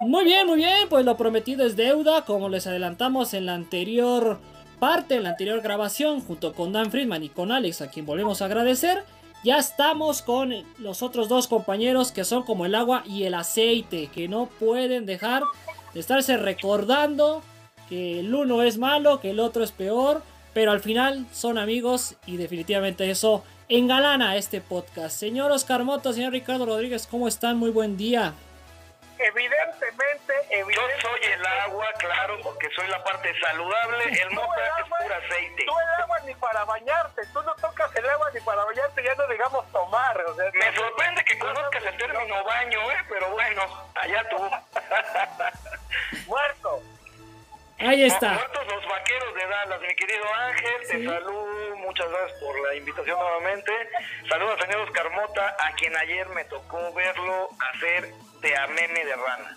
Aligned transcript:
Muy 0.00 0.24
bien, 0.24 0.46
muy 0.46 0.56
bien, 0.56 0.88
pues 0.88 1.04
lo 1.04 1.18
prometido 1.18 1.66
es 1.66 1.76
deuda, 1.76 2.24
como 2.24 2.48
les 2.48 2.66
adelantamos 2.66 3.34
en 3.34 3.44
la 3.44 3.52
anterior 3.52 4.40
parte, 4.78 5.16
en 5.16 5.24
la 5.24 5.30
anterior 5.30 5.60
grabación, 5.60 6.22
junto 6.22 6.54
con 6.54 6.72
Dan 6.72 6.90
Friedman 6.90 7.22
y 7.22 7.28
con 7.28 7.52
Alex, 7.52 7.82
a 7.82 7.90
quien 7.90 8.06
volvemos 8.06 8.40
a 8.40 8.46
agradecer. 8.46 9.04
Ya 9.44 9.58
estamos 9.58 10.22
con 10.22 10.54
los 10.78 11.02
otros 11.02 11.28
dos 11.28 11.48
compañeros 11.48 12.12
que 12.12 12.24
son 12.24 12.44
como 12.44 12.64
el 12.64 12.76
agua 12.76 13.02
y 13.06 13.24
el 13.24 13.34
aceite, 13.34 14.06
que 14.06 14.26
no 14.26 14.46
pueden 14.46 15.04
dejar 15.04 15.42
de 15.92 16.00
estarse 16.00 16.38
recordando 16.38 17.42
que 17.90 18.20
el 18.20 18.34
uno 18.34 18.62
es 18.62 18.78
malo, 18.78 19.20
que 19.20 19.30
el 19.30 19.40
otro 19.40 19.62
es 19.62 19.72
peor, 19.72 20.22
pero 20.54 20.72
al 20.72 20.80
final 20.80 21.26
son 21.30 21.58
amigos 21.58 22.14
y 22.24 22.38
definitivamente 22.38 23.10
eso 23.10 23.44
engalana 23.68 24.36
este 24.36 24.62
podcast. 24.62 25.14
Señor 25.14 25.52
Oscar 25.52 25.84
Mota, 25.84 26.14
señor 26.14 26.32
Ricardo 26.32 26.64
Rodríguez, 26.64 27.06
¿cómo 27.06 27.28
están? 27.28 27.58
Muy 27.58 27.70
buen 27.70 27.98
día. 27.98 28.32
Evidentemente, 29.22 30.34
evidentemente. 30.48 31.02
Yo 31.02 31.08
soy 31.08 31.32
el 31.32 31.46
agua, 31.46 31.86
claro, 31.98 32.38
porque 32.42 32.68
soy 32.74 32.88
la 32.88 33.02
parte 33.04 33.38
saludable. 33.40 34.04
El 34.04 34.30
mota 34.30 34.66
es 34.78 34.84
puro 34.84 35.14
aceite. 35.14 35.64
Tú 35.66 35.72
el 35.78 36.02
agua 36.02 36.20
ni 36.20 36.34
para 36.34 36.64
bañarte. 36.64 37.26
Tú 37.32 37.42
no 37.42 37.54
tocas 37.56 37.94
el 37.96 38.08
agua 38.08 38.30
ni 38.32 38.40
para 38.40 38.64
bañarte, 38.64 39.02
ya 39.02 39.14
no 39.14 39.26
digamos 39.28 39.70
tomar. 39.72 40.18
O 40.22 40.34
sea, 40.34 40.50
Me 40.54 40.74
sorprende 40.74 41.22
que 41.24 41.38
conozcas 41.38 41.84
el 41.84 41.96
término 41.98 42.44
baño, 42.44 42.92
¿eh? 42.92 43.04
Pero 43.10 43.30
bueno, 43.30 43.90
allá 43.94 44.28
tú. 44.30 44.36
Muerto. 46.26 46.82
Ahí 47.80 48.02
está. 48.04 48.34
Muertos 48.34 48.66
los 48.66 48.86
vaqueros 48.86 49.34
de 49.34 49.46
Dallas, 49.46 49.80
mi 49.80 49.94
querido 49.94 50.24
Ángel. 50.34 50.80
Te 50.82 51.04
saludo, 51.04 51.76
muchas 51.76 52.10
gracias 52.10 52.40
por 52.40 52.60
la 52.60 52.74
invitación 52.74 53.18
nuevamente. 53.18 53.72
Saludos 54.28 54.56
al 54.60 54.66
señor 54.66 54.80
Oscar 54.82 55.10
Mota, 55.10 55.56
a 55.58 55.72
quien 55.72 55.96
ayer 55.96 56.28
me 56.28 56.44
tocó 56.44 56.92
verlo 56.92 57.48
hacer 57.72 58.12
de 58.42 58.56
a 58.56 58.66
meme 58.66 59.04
de 59.04 59.16
rana. 59.16 59.56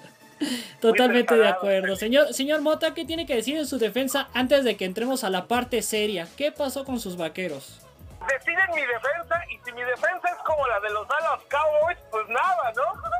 Totalmente 0.80 1.34
de 1.36 1.46
acuerdo. 1.48 1.94
Señor, 1.96 2.32
señor 2.32 2.62
Mota, 2.62 2.94
¿qué 2.94 3.04
tiene 3.04 3.26
que 3.26 3.34
decir 3.34 3.58
en 3.58 3.66
su 3.66 3.78
defensa 3.78 4.28
antes 4.32 4.64
de 4.64 4.78
que 4.78 4.86
entremos 4.86 5.24
a 5.24 5.30
la 5.30 5.46
parte 5.46 5.82
seria? 5.82 6.26
¿Qué 6.38 6.52
pasó 6.52 6.86
con 6.86 7.00
sus 7.00 7.18
vaqueros? 7.18 7.82
Deciden 8.26 8.70
mi 8.74 8.80
defensa 8.80 9.44
y 9.50 9.58
si 9.62 9.72
mi 9.72 9.82
defensa 9.82 10.28
es 10.28 10.42
como 10.46 10.66
la 10.66 10.80
de 10.80 10.90
los 10.90 11.06
Dallas 11.06 11.40
Cowboys, 11.50 11.98
pues 12.10 12.26
nada, 12.28 12.72
¿no? 12.74 13.10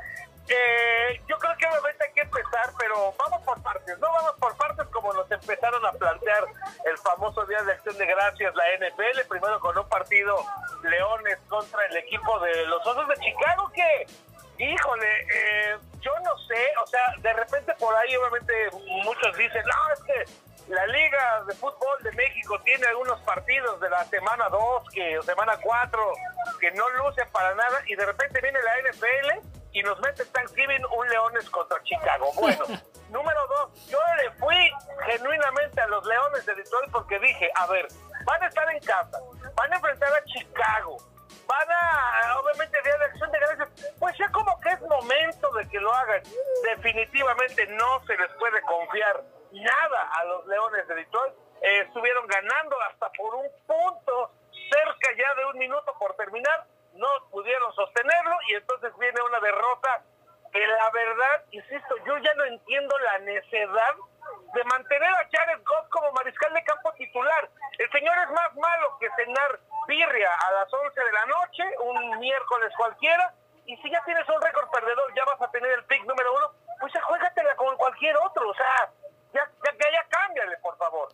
Eh, 0.53 1.21
yo 1.29 1.39
creo 1.39 1.57
que 1.57 1.67
obviamente 1.67 2.05
hay 2.05 2.13
que 2.13 2.23
empezar, 2.23 2.73
pero 2.77 3.15
vamos 3.17 3.43
por 3.43 3.63
partes, 3.63 3.97
no 4.01 4.13
vamos 4.13 4.33
por 4.41 4.57
partes 4.57 4.85
como 4.89 5.13
nos 5.13 5.31
empezaron 5.31 5.85
a 5.87 5.93
plantear 5.93 6.45
el 6.87 6.99
famoso 6.99 7.47
Día 7.47 7.63
de 7.63 7.73
Acción 7.73 7.97
de 7.97 8.07
Gracias, 8.07 8.53
la 8.57 8.65
NFL, 8.79 9.29
primero 9.29 9.61
con 9.61 9.79
un 9.79 9.89
partido 9.89 10.37
Leones 10.83 11.39
contra 11.49 11.87
el 11.87 11.97
equipo 11.99 12.41
de 12.41 12.67
los 12.67 12.85
Osos 12.85 13.07
de 13.09 13.15
Chicago, 13.17 13.71
que, 13.73 14.07
híjole, 14.59 15.21
eh, 15.33 15.79
yo 16.01 16.13
no 16.25 16.37
sé, 16.39 16.73
o 16.83 16.87
sea, 16.89 17.15
de 17.19 17.33
repente 17.33 17.73
por 17.79 17.95
ahí 17.95 18.17
obviamente 18.17 18.53
muchos 19.05 19.37
dicen, 19.37 19.63
no, 19.65 19.93
es 19.95 20.03
que 20.03 20.73
la 20.73 20.85
Liga 20.87 21.45
de 21.47 21.55
Fútbol 21.55 22.03
de 22.03 22.11
México 22.13 22.61
tiene 22.65 22.89
algunos 22.89 23.21
partidos 23.21 23.79
de 23.81 23.89
la 23.89 24.05
semana 24.07 24.49
2, 24.49 24.85
que, 24.93 25.21
semana 25.23 25.57
4, 25.63 26.13
que 26.59 26.73
no 26.73 26.89
lucen 26.91 27.29
para 27.31 27.55
nada, 27.55 27.83
y 27.87 27.95
de 27.95 28.05
repente 28.05 28.41
viene 28.41 28.59
la 28.63 28.91
NFL 28.91 29.60
y 29.73 29.83
nos 29.83 29.99
mete 30.01 30.25
Thanksgiving 30.25 30.85
un 30.97 31.09
Leones 31.09 31.49
contra 31.51 31.83
Chicago. 31.83 32.31
Bueno, 32.35 32.65
número 33.11 33.47
dos, 33.47 33.87
yo 33.87 33.99
le 34.23 34.31
fui 34.33 34.57
genuinamente 35.07 35.81
a 35.81 35.87
los 35.87 36.05
Leones 36.05 36.47
de 36.47 36.55
Detroit 36.55 36.91
porque 36.91 37.19
dije, 37.19 37.51
a 37.55 37.67
ver, 37.67 37.87
van 38.25 38.43
a 38.43 38.47
estar 38.47 38.69
en 38.71 38.81
casa, 38.81 39.19
van 39.55 39.73
a 39.73 39.77
enfrentar 39.77 40.13
a 40.13 40.25
Chicago, 40.25 40.97
van 41.47 41.69
a, 41.71 42.39
obviamente, 42.41 42.81
Día 42.83 42.99
de 42.99 43.05
Acción 43.05 43.31
de 43.31 43.39
Gracias, 43.39 43.97
pues 43.99 44.17
ya 44.19 44.31
como 44.31 44.59
que 44.61 44.71
es 44.71 44.81
momento 44.83 45.51
de 45.53 45.69
que 45.69 45.81
lo 45.81 45.93
hagan. 45.93 46.23
Definitivamente 46.65 47.67
no 47.69 48.05
se 48.07 48.17
les 48.17 48.33
puede 48.35 48.61
confiar 48.63 49.23
nada 49.53 50.11
a 50.13 50.25
los 50.25 50.47
Leones 50.47 50.87
de 50.89 50.95
Detroit. 50.95 51.35
Eh, 51.63 51.81
estuvieron 51.81 52.27
ganando 52.27 52.81
hasta 52.83 53.11
por 53.13 53.35
un 53.35 53.47
punto, 53.67 54.33
cerca 54.53 55.09
ya 55.17 55.35
de 55.35 55.47
un 55.47 55.59
minuto 55.59 55.95
por 55.99 56.15
terminar 56.15 56.67
no 57.01 57.09
pudieron 57.31 57.73
sostenerlo 57.75 58.37
y 58.49 58.55
entonces 58.55 58.93
viene 58.99 59.21
una 59.23 59.41
derrota 59.41 60.03
que 60.53 60.67
la 60.67 60.91
verdad, 60.91 61.45
insisto, 61.53 61.97
yo 62.05 62.19
ya 62.19 62.35
no 62.35 62.45
entiendo 62.45 62.99
la 62.99 63.19
necedad 63.21 63.95
de 64.53 64.65
mantener 64.65 65.09
a 65.09 65.29
Jared 65.31 65.63
Goff 65.65 65.89
como 65.91 66.13
mariscal 66.13 66.53
de 66.53 66.65
campo 66.65 66.93
titular. 66.93 67.49
El 67.79 67.91
señor 67.91 68.17
es 68.19 68.31
más 68.31 68.55
malo 68.57 68.99
que 68.99 69.09
cenar 69.17 69.61
birria 69.87 70.31
a 70.47 70.53
las 70.53 70.73
11 70.73 71.01
de 71.01 71.13
la 71.13 71.27
noche, 71.27 71.63
un 71.79 72.19
miércoles 72.19 72.73
cualquiera, 72.77 73.33
y 73.67 73.77
si 73.77 73.91
ya 73.91 74.03
tienes 74.05 74.29
un 74.29 74.43
récord 74.43 74.69
perdedor, 74.71 75.15
ya 75.15 75.25
vas 75.25 75.41
a 75.41 75.51
tener 75.51 75.71
el 75.71 75.85
pick 75.85 76.05
número 76.05 76.35
uno, 76.35 76.51
pues 76.81 76.93
juégatela 77.03 77.55
con 77.57 77.77
cualquier 77.77 78.17
otro, 78.17 78.49
o 78.49 78.55
sea, 78.55 78.91
ya, 79.33 79.49
ya, 79.65 79.91
ya 79.91 80.05
cámbiale, 80.09 80.57
por 80.59 80.77
favor. 80.77 81.09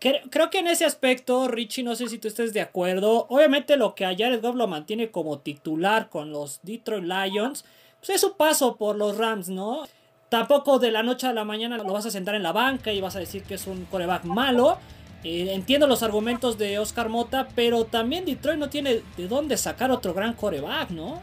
Creo 0.00 0.48
que 0.48 0.60
en 0.60 0.66
ese 0.66 0.86
aspecto, 0.86 1.46
Richie, 1.46 1.82
no 1.82 1.94
sé 1.94 2.08
si 2.08 2.18
tú 2.18 2.26
estés 2.26 2.54
de 2.54 2.62
acuerdo. 2.62 3.26
Obviamente 3.28 3.76
lo 3.76 3.94
que 3.94 4.06
a 4.06 4.16
Jared 4.16 4.40
Goff 4.40 4.56
lo 4.56 4.66
mantiene 4.66 5.10
como 5.10 5.40
titular 5.40 6.08
con 6.08 6.32
los 6.32 6.60
Detroit 6.62 7.04
Lions, 7.04 7.66
pues 7.98 8.10
es 8.10 8.20
su 8.22 8.34
paso 8.34 8.76
por 8.76 8.96
los 8.96 9.18
Rams, 9.18 9.50
¿no? 9.50 9.86
Tampoco 10.30 10.78
de 10.78 10.90
la 10.90 11.02
noche 11.02 11.26
a 11.26 11.34
la 11.34 11.44
mañana 11.44 11.76
lo 11.76 11.84
vas 11.92 12.06
a 12.06 12.10
sentar 12.10 12.34
en 12.34 12.42
la 12.42 12.52
banca 12.52 12.92
y 12.92 13.00
vas 13.02 13.14
a 13.16 13.18
decir 13.18 13.42
que 13.42 13.54
es 13.54 13.66
un 13.66 13.84
coreback 13.84 14.24
malo. 14.24 14.78
Eh, 15.22 15.52
entiendo 15.52 15.86
los 15.86 16.02
argumentos 16.02 16.56
de 16.56 16.78
Oscar 16.78 17.10
Mota, 17.10 17.48
pero 17.54 17.84
también 17.84 18.24
Detroit 18.24 18.58
no 18.58 18.70
tiene 18.70 19.02
de 19.18 19.28
dónde 19.28 19.58
sacar 19.58 19.90
otro 19.90 20.14
gran 20.14 20.32
coreback, 20.32 20.90
¿no? 20.90 21.20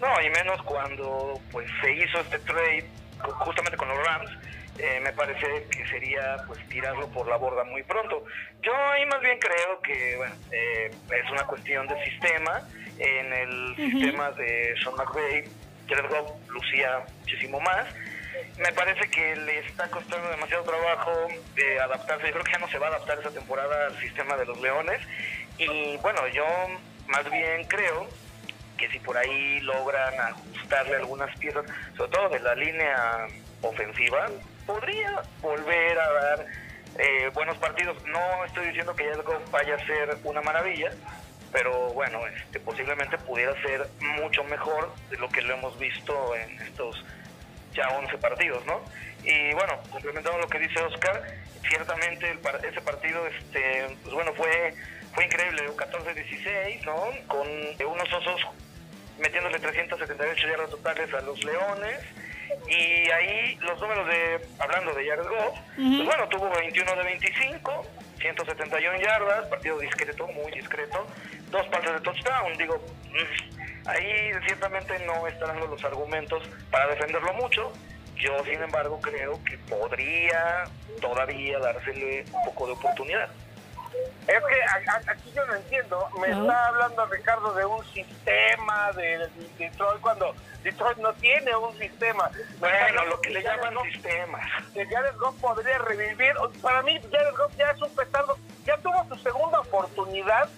No, 0.00 0.22
y 0.26 0.30
menos 0.30 0.60
cuando 0.62 1.38
pues 1.52 1.68
se 1.80 1.92
hizo 1.92 2.18
este 2.18 2.40
trade 2.40 2.84
justamente 3.20 3.76
con 3.76 3.86
los 3.86 3.98
Rams 4.04 4.30
eh, 4.78 5.00
me 5.02 5.12
parece 5.12 5.66
que 5.70 5.86
sería 5.88 6.36
pues 6.46 6.66
tirarlo 6.68 7.08
por 7.08 7.26
la 7.26 7.36
borda 7.36 7.64
muy 7.64 7.82
pronto. 7.82 8.24
Yo 8.62 8.72
ahí 8.74 9.04
más 9.06 9.20
bien 9.20 9.38
creo 9.38 9.80
que 9.82 10.16
bueno, 10.16 10.34
eh, 10.52 10.90
es 11.10 11.30
una 11.30 11.44
cuestión 11.44 11.86
de 11.86 12.04
sistema. 12.04 12.62
En 12.98 13.32
el 13.32 13.76
sistema 13.76 14.30
de 14.32 14.74
Sean 14.82 14.94
McVay, 14.96 15.44
Jared 15.88 16.10
Goff 16.10 16.48
lucía 16.48 17.04
muchísimo 17.20 17.60
más. 17.60 17.86
Me 18.58 18.72
parece 18.72 19.08
que 19.10 19.36
le 19.36 19.60
está 19.60 19.88
costando 19.90 20.28
demasiado 20.30 20.64
trabajo 20.64 21.12
de 21.54 21.80
adaptarse. 21.80 22.26
Yo 22.26 22.32
creo 22.32 22.44
que 22.44 22.52
ya 22.52 22.58
no 22.58 22.68
se 22.68 22.78
va 22.78 22.86
a 22.86 22.90
adaptar 22.90 23.18
esa 23.18 23.30
temporada 23.30 23.86
al 23.86 23.98
sistema 24.00 24.36
de 24.36 24.46
los 24.46 24.60
Leones. 24.60 25.00
Y 25.58 25.96
bueno, 25.98 26.26
yo 26.28 26.44
más 27.08 27.28
bien 27.30 27.64
creo 27.64 28.08
que 28.76 28.88
si 28.90 28.98
por 29.00 29.16
ahí 29.16 29.60
logran 29.60 30.14
ajustarle 30.20 30.96
algunas 30.96 31.36
piezas, 31.38 31.64
sobre 31.96 32.10
todo 32.12 32.28
de 32.28 32.40
la 32.40 32.54
línea 32.54 33.26
ofensiva, 33.62 34.28
podría 34.68 35.22
volver 35.40 35.98
a 35.98 36.12
dar 36.12 36.46
eh, 36.98 37.30
buenos 37.32 37.56
partidos. 37.56 37.96
No 38.06 38.44
estoy 38.44 38.66
diciendo 38.66 38.94
que 38.94 39.10
Goff 39.14 39.50
vaya 39.50 39.76
a 39.76 39.86
ser 39.86 40.18
una 40.24 40.42
maravilla, 40.42 40.90
pero 41.50 41.88
bueno, 41.94 42.20
este, 42.26 42.60
posiblemente 42.60 43.16
pudiera 43.16 43.60
ser 43.62 43.88
mucho 44.20 44.44
mejor 44.44 44.94
de 45.08 45.16
lo 45.16 45.28
que 45.30 45.40
lo 45.40 45.54
hemos 45.54 45.78
visto 45.78 46.36
en 46.36 46.60
estos 46.60 47.02
ya 47.72 47.88
11 47.88 48.18
partidos, 48.18 48.64
¿no? 48.66 48.82
Y 49.24 49.54
bueno, 49.54 49.80
complementando 49.90 50.38
lo 50.38 50.48
que 50.48 50.58
dice 50.58 50.82
Oscar, 50.82 51.22
ciertamente 51.66 52.30
el, 52.30 52.38
ese 52.68 52.80
partido, 52.82 53.26
este, 53.26 53.96
pues 54.02 54.14
bueno, 54.14 54.34
fue, 54.34 54.74
fue 55.14 55.24
increíble, 55.24 55.62
14-16, 55.70 56.84
¿no? 56.84 57.08
Con 57.26 57.48
unos 57.86 58.12
osos 58.12 58.40
metiéndole 59.18 59.58
378 59.58 60.46
yardas 60.46 60.70
totales 60.70 61.12
a 61.14 61.20
los 61.22 61.42
Leones 61.42 62.00
y 62.68 63.10
ahí 63.10 63.56
los 63.60 63.80
números 63.80 64.06
de, 64.06 64.40
hablando 64.58 64.92
de 64.94 65.16
Goff, 65.16 65.58
pues 65.76 66.04
bueno, 66.04 66.28
tuvo 66.28 66.50
21 66.50 66.94
de 66.94 67.02
25, 67.04 67.86
171 68.20 69.00
yardas, 69.00 69.46
partido 69.46 69.78
discreto, 69.78 70.26
muy 70.28 70.52
discreto, 70.52 71.06
dos 71.50 71.66
pases 71.68 71.92
de 71.92 72.00
touchdown, 72.00 72.56
digo, 72.56 72.76
mm, 72.76 73.88
ahí 73.88 74.30
ciertamente 74.46 74.98
no 75.00 75.26
están 75.26 75.48
dando 75.48 75.66
los 75.66 75.84
argumentos 75.84 76.42
para 76.70 76.88
defenderlo 76.88 77.32
mucho, 77.34 77.72
yo 78.16 78.44
sin 78.44 78.60
embargo 78.62 79.00
creo 79.00 79.42
que 79.44 79.56
podría 79.58 80.64
todavía 81.00 81.58
dársele 81.58 82.24
un 82.32 82.44
poco 82.44 82.66
de 82.66 82.72
oportunidad. 82.72 83.28
Es 84.26 84.42
que 84.44 85.10
aquí 85.10 85.32
yo 85.34 85.44
no 85.46 85.54
entiendo. 85.54 86.08
Me 86.20 86.28
está 86.28 86.66
hablando 86.68 87.06
Ricardo 87.06 87.54
de 87.54 87.64
un 87.64 87.84
sistema 87.86 88.92
de, 88.92 89.28
Detroit 89.58 90.00
cuando 90.00 90.34
Detroit 90.62 90.98
no 90.98 91.12
tiene 91.14 91.56
un 91.56 91.76
sistema. 91.78 92.30
Bueno, 92.58 93.04
lo 93.06 93.20
que 93.20 93.30
le 93.30 93.42
llaman 93.42 93.74
sistema. 93.90 94.38
Que 94.74 94.86
Jared 94.86 95.16
Goff 95.16 95.40
podría 95.40 95.78
revivir. 95.78 96.34
Para 96.60 96.82
mí, 96.82 97.00
Jared 97.10 97.36
Goff 97.36 97.56
ya 97.56 97.70
es 97.70 97.80
un 97.80 97.94
petardo. 97.94 98.36
Ya 98.66 98.76
tuvo 98.78 99.04
su 99.08 99.16
segunda 99.22 99.60
oportunidad. 99.60 100.48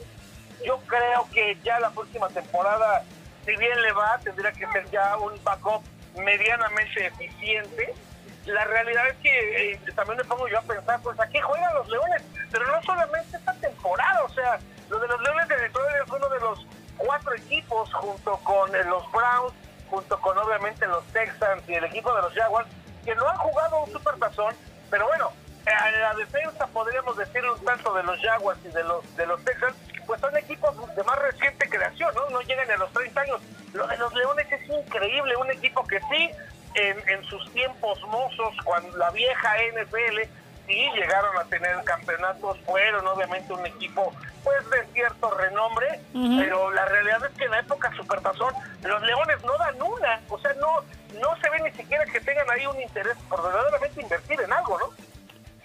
Yo 0.64 0.78
creo 0.86 1.28
que 1.32 1.56
ya 1.62 1.78
la 1.80 1.90
próxima 1.90 2.28
temporada, 2.28 3.04
si 3.44 3.56
bien 3.56 3.80
le 3.82 3.92
va, 3.92 4.18
tendría 4.18 4.52
que 4.52 4.66
ser 4.66 4.90
ya 4.90 5.16
un 5.16 5.42
backup 5.44 5.82
medianamente 6.16 7.06
eficiente 7.06 7.94
la 8.54 8.64
realidad 8.64 9.08
es 9.08 9.16
que 9.16 9.72
eh, 9.72 9.80
también 9.94 10.18
me 10.18 10.24
pongo 10.24 10.48
yo 10.48 10.58
a 10.58 10.62
pensar, 10.62 11.00
pues, 11.02 11.18
¿a 11.20 11.28
qué 11.28 11.40
juegan 11.40 11.74
los 11.74 11.88
Leones? 11.88 12.22
Pero 12.50 12.66
no 12.66 12.82
solamente 12.82 13.36
esta 13.36 13.54
temporada, 13.54 14.22
o 14.24 14.28
sea, 14.30 14.58
lo 14.88 14.98
de 14.98 15.08
los 15.08 15.20
Leones 15.22 15.48
de 15.48 15.56
Detroit 15.56 15.96
es 16.04 16.10
uno 16.10 16.28
de 16.28 16.40
los 16.40 16.66
cuatro 16.96 17.34
equipos 17.34 17.92
junto 17.94 18.36
con 18.38 18.74
eh, 18.74 18.84
los 18.84 19.10
Browns 19.12 19.54
junto 19.90 20.20
con 20.20 20.38
obviamente 20.38 20.86
los 20.86 21.04
Texans 21.06 21.62
y 21.68 21.74
el 21.74 21.84
equipo 21.84 22.14
de 22.14 22.22
los 22.22 22.32
Jaguars, 22.32 22.68
que 23.04 23.14
no 23.16 23.28
han 23.28 23.36
jugado 23.38 23.82
un 23.82 23.90
supertazón, 23.90 24.54
pero 24.88 25.06
bueno, 25.08 25.32
en 25.66 26.00
la 26.00 26.14
defensa 26.14 26.66
podríamos 26.68 27.16
decir 27.16 27.44
un 27.44 27.62
tanto 27.64 27.92
de 27.94 28.02
los 28.04 28.18
Jaguars 28.20 28.60
y 28.64 28.68
de 28.68 28.84
los 28.84 29.16
de 29.16 29.26
los 29.26 29.44
Texans, 29.44 29.76
pues 30.06 30.20
son 30.20 30.36
equipos 30.36 30.74
de 30.94 31.02
más 31.04 31.18
reciente 31.18 31.68
creación, 31.68 32.14
¿no? 32.14 32.30
No 32.30 32.40
llegan 32.42 32.70
a 32.70 32.76
los 32.76 32.92
30 32.92 33.20
años. 33.20 33.40
Lo 33.72 33.86
de 33.86 33.96
los 33.98 34.12
Leones 34.14 34.50
es 34.50 34.68
increíble, 34.68 35.36
un 35.36 35.50
equipo 35.50 35.84
que 35.84 36.00
sí, 36.10 36.30
en, 36.74 36.96
en 37.08 37.24
sus 37.24 37.50
tiempos 37.52 38.00
mozos, 38.08 38.54
cuando 38.64 38.96
la 38.96 39.10
vieja 39.10 39.54
NFL, 39.72 40.20
sí 40.66 40.88
llegaron 40.94 41.36
a 41.36 41.44
tener 41.44 41.82
campeonatos, 41.84 42.58
fueron 42.66 43.06
obviamente 43.06 43.52
un 43.52 43.66
equipo 43.66 44.12
pues 44.44 44.70
de 44.70 44.92
cierto 44.92 45.30
renombre, 45.32 46.00
pero 46.12 46.70
la 46.70 46.86
realidad 46.86 47.26
es 47.30 47.36
que 47.36 47.44
en 47.44 47.50
la 47.50 47.60
época 47.60 47.92
Supertazón 47.96 48.54
los 48.82 49.02
Leones 49.02 49.36
no 49.44 49.52
dan 49.58 49.82
una, 49.82 50.20
o 50.28 50.38
sea, 50.38 50.54
no 50.54 50.82
no 51.20 51.36
se 51.42 51.50
ve 51.50 51.70
ni 51.70 51.76
siquiera 51.76 52.04
que 52.06 52.20
tengan 52.20 52.48
ahí 52.50 52.66
un 52.66 52.80
interés 52.80 53.16
por 53.28 53.42
verdaderamente 53.42 54.00
invertir 54.00 54.40
en 54.40 54.52
algo, 54.52 54.78
¿no? 54.78 54.86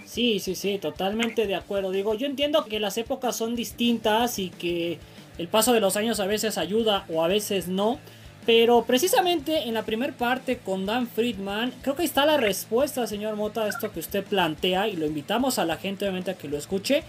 Sí, 0.06 0.40
sí, 0.40 0.56
sí, 0.56 0.78
totalmente 0.78 1.48
de 1.48 1.56
acuerdo. 1.56 1.92
Digo, 1.92 2.14
yo 2.14 2.28
entiendo 2.28 2.66
que 2.66 2.80
las 2.80 2.98
épocas 2.98 3.36
son 3.36 3.56
distintas 3.56 4.40
y 4.40 4.50
que 4.50 5.00
el 5.38 5.48
paso 5.48 5.74
de 5.74 5.80
los 5.80 5.98
años 5.98 6.20
a 6.20 6.26
veces 6.26 6.58
ayuda 6.58 7.06
o 7.10 7.24
a 7.24 7.28
veces 7.28 7.68
no. 7.68 8.00
Pero 8.46 8.84
precisamente 8.84 9.68
en 9.68 9.74
la 9.74 9.84
primera 9.84 10.14
parte 10.14 10.60
con 10.60 10.86
Dan 10.86 11.08
Friedman, 11.08 11.74
creo 11.82 11.96
que 11.96 12.04
está 12.04 12.26
la 12.26 12.38
respuesta, 12.38 13.08
señor 13.08 13.36
Mota, 13.36 13.64
a 13.64 13.68
esto 13.68 13.92
que 13.92 14.00
usted 14.00 14.24
plantea 14.24 14.88
y 14.88 14.96
lo 14.96 15.08
invitamos 15.08 15.58
a 15.58 15.66
la 15.66 15.78
gente 15.78 16.06
obviamente 16.06 16.32
a 16.32 16.36
que 16.36 16.48
lo 16.48 16.58
escuche. 16.58 17.04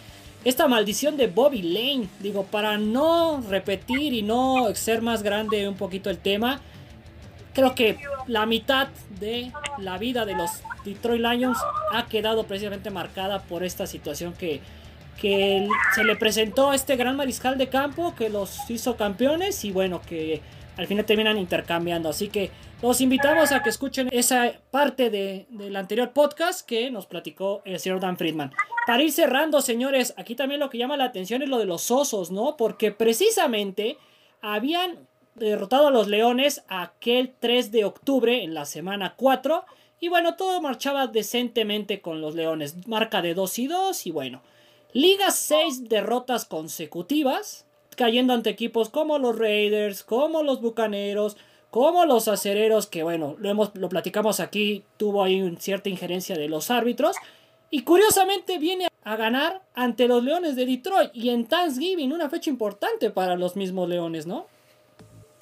Esta 0.45 0.67
maldición 0.67 1.17
de 1.17 1.27
Bobby 1.27 1.61
Lane, 1.61 2.09
digo, 2.21 2.45
para 2.45 2.79
no 2.79 3.43
repetir 3.51 4.15
y 4.15 4.23
no 4.23 4.75
ser 4.75 5.03
más 5.03 5.23
grande 5.23 5.69
un 5.69 5.77
poquito 5.77 6.09
el 6.09 6.19
tema, 6.19 6.61
creo 7.53 7.75
que 7.75 7.99
la 8.29 8.47
mitad 8.47 8.89
de 9.21 9.53
la 9.79 9.99
vida 9.99 10.25
de 10.25 10.37
los 10.37 10.51
Detroit 10.85 11.21
Lions 11.21 11.59
ha 11.93 12.07
quedado 12.07 12.45
precisamente 12.45 12.91
marcada 12.91 13.43
por 13.43 13.65
esta 13.65 13.87
situación 13.87 14.33
que, 14.33 14.61
que 15.21 15.69
se 15.95 16.05
le 16.05 16.17
presentó 16.17 16.71
a 16.71 16.77
este 16.77 16.97
gran 16.97 17.17
mariscal 17.17 17.59
de 17.59 17.69
campo 17.69 18.15
que 18.15 18.31
los 18.31 18.71
hizo 18.71 18.97
campeones 18.97 19.65
y 19.65 19.73
bueno, 19.73 20.01
que 20.01 20.41
al 20.77 20.87
final 20.87 21.05
terminan 21.05 21.39
intercambiando. 21.39 22.09
Así 22.09 22.29
que 22.29 22.51
los 22.83 23.01
invitamos 23.01 23.53
a 23.53 23.63
que 23.63 23.71
escuchen 23.71 24.09
esa 24.13 24.53
parte 24.71 25.11
de, 25.11 25.47
del 25.49 25.77
anterior 25.77 26.13
podcast 26.13 26.67
que 26.67 26.91
nos 26.91 27.07
platicó 27.07 27.63
el 27.65 27.79
señor 27.81 28.01
Dan 28.01 28.17
Friedman. 28.17 28.53
Para 28.87 29.03
ir 29.03 29.13
cerrando, 29.13 29.61
señores, 29.63 30.15
aquí 30.17 30.35
también 30.35 30.61
lo 30.61 30.71
que 30.71 30.79
llama 30.79 30.97
la 30.97 31.05
atención 31.05 31.43
es 31.43 31.49
lo 31.49 31.59
de 31.59 31.65
los 31.65 31.91
osos, 31.91 32.31
¿no? 32.31 32.57
Porque 32.57 32.93
precisamente 32.93 33.97
habían 34.43 35.09
derrotado 35.35 35.89
a 35.89 35.91
los 35.91 36.09
Leones 36.09 36.65
aquel 36.69 37.35
3 37.39 37.73
de 37.73 37.85
octubre 37.85 38.43
en 38.43 38.55
la 38.55 38.65
semana 38.65 39.15
4. 39.17 39.65
Y 40.01 40.09
bueno, 40.09 40.37
todo 40.37 40.61
marchaba 40.61 41.07
decentemente 41.07 42.01
con 42.01 42.21
los 42.21 42.35
Leones. 42.35 42.87
Marca 42.87 43.23
de 43.23 43.35
2 43.35 43.59
y 43.59 43.67
2 43.67 44.07
y 44.07 44.11
bueno. 44.11 44.43
Liga 44.93 45.31
6 45.31 45.89
derrotas 45.89 46.45
consecutivas 46.45 47.67
cayendo 47.97 48.33
ante 48.33 48.51
equipos 48.51 48.89
como 48.89 49.19
los 49.19 49.39
Raiders, 49.39 50.05
como 50.05 50.43
los 50.43 50.61
Bucaneros, 50.61 51.37
como 51.71 52.07
los 52.07 52.29
Acereros, 52.29 52.87
que 52.87 53.03
bueno, 53.03 53.37
lo, 53.39 53.51
hemos, 53.51 53.75
lo 53.75 53.89
platicamos 53.89 54.41
aquí, 54.41 54.85
tuvo 54.97 55.25
ahí 55.25 55.57
cierta 55.59 55.89
injerencia 55.89 56.37
de 56.37 56.49
los 56.49 56.71
árbitros. 56.71 57.17
Y 57.69 57.83
curiosamente 57.83 58.59
viene 58.59 58.87
a 59.03 59.17
ganar 59.17 59.61
ante 59.75 60.07
los 60.07 60.23
Leones 60.23 60.55
de 60.57 60.67
Detroit 60.67 61.11
y 61.13 61.31
en 61.31 61.47
Thanksgiving, 61.47 62.13
una 62.13 62.31
fecha 62.31 62.49
importante 62.49 63.11
para 63.11 63.35
los 63.35 63.57
mismos 63.57 63.89
Leones, 63.89 64.27
¿no? 64.27 64.47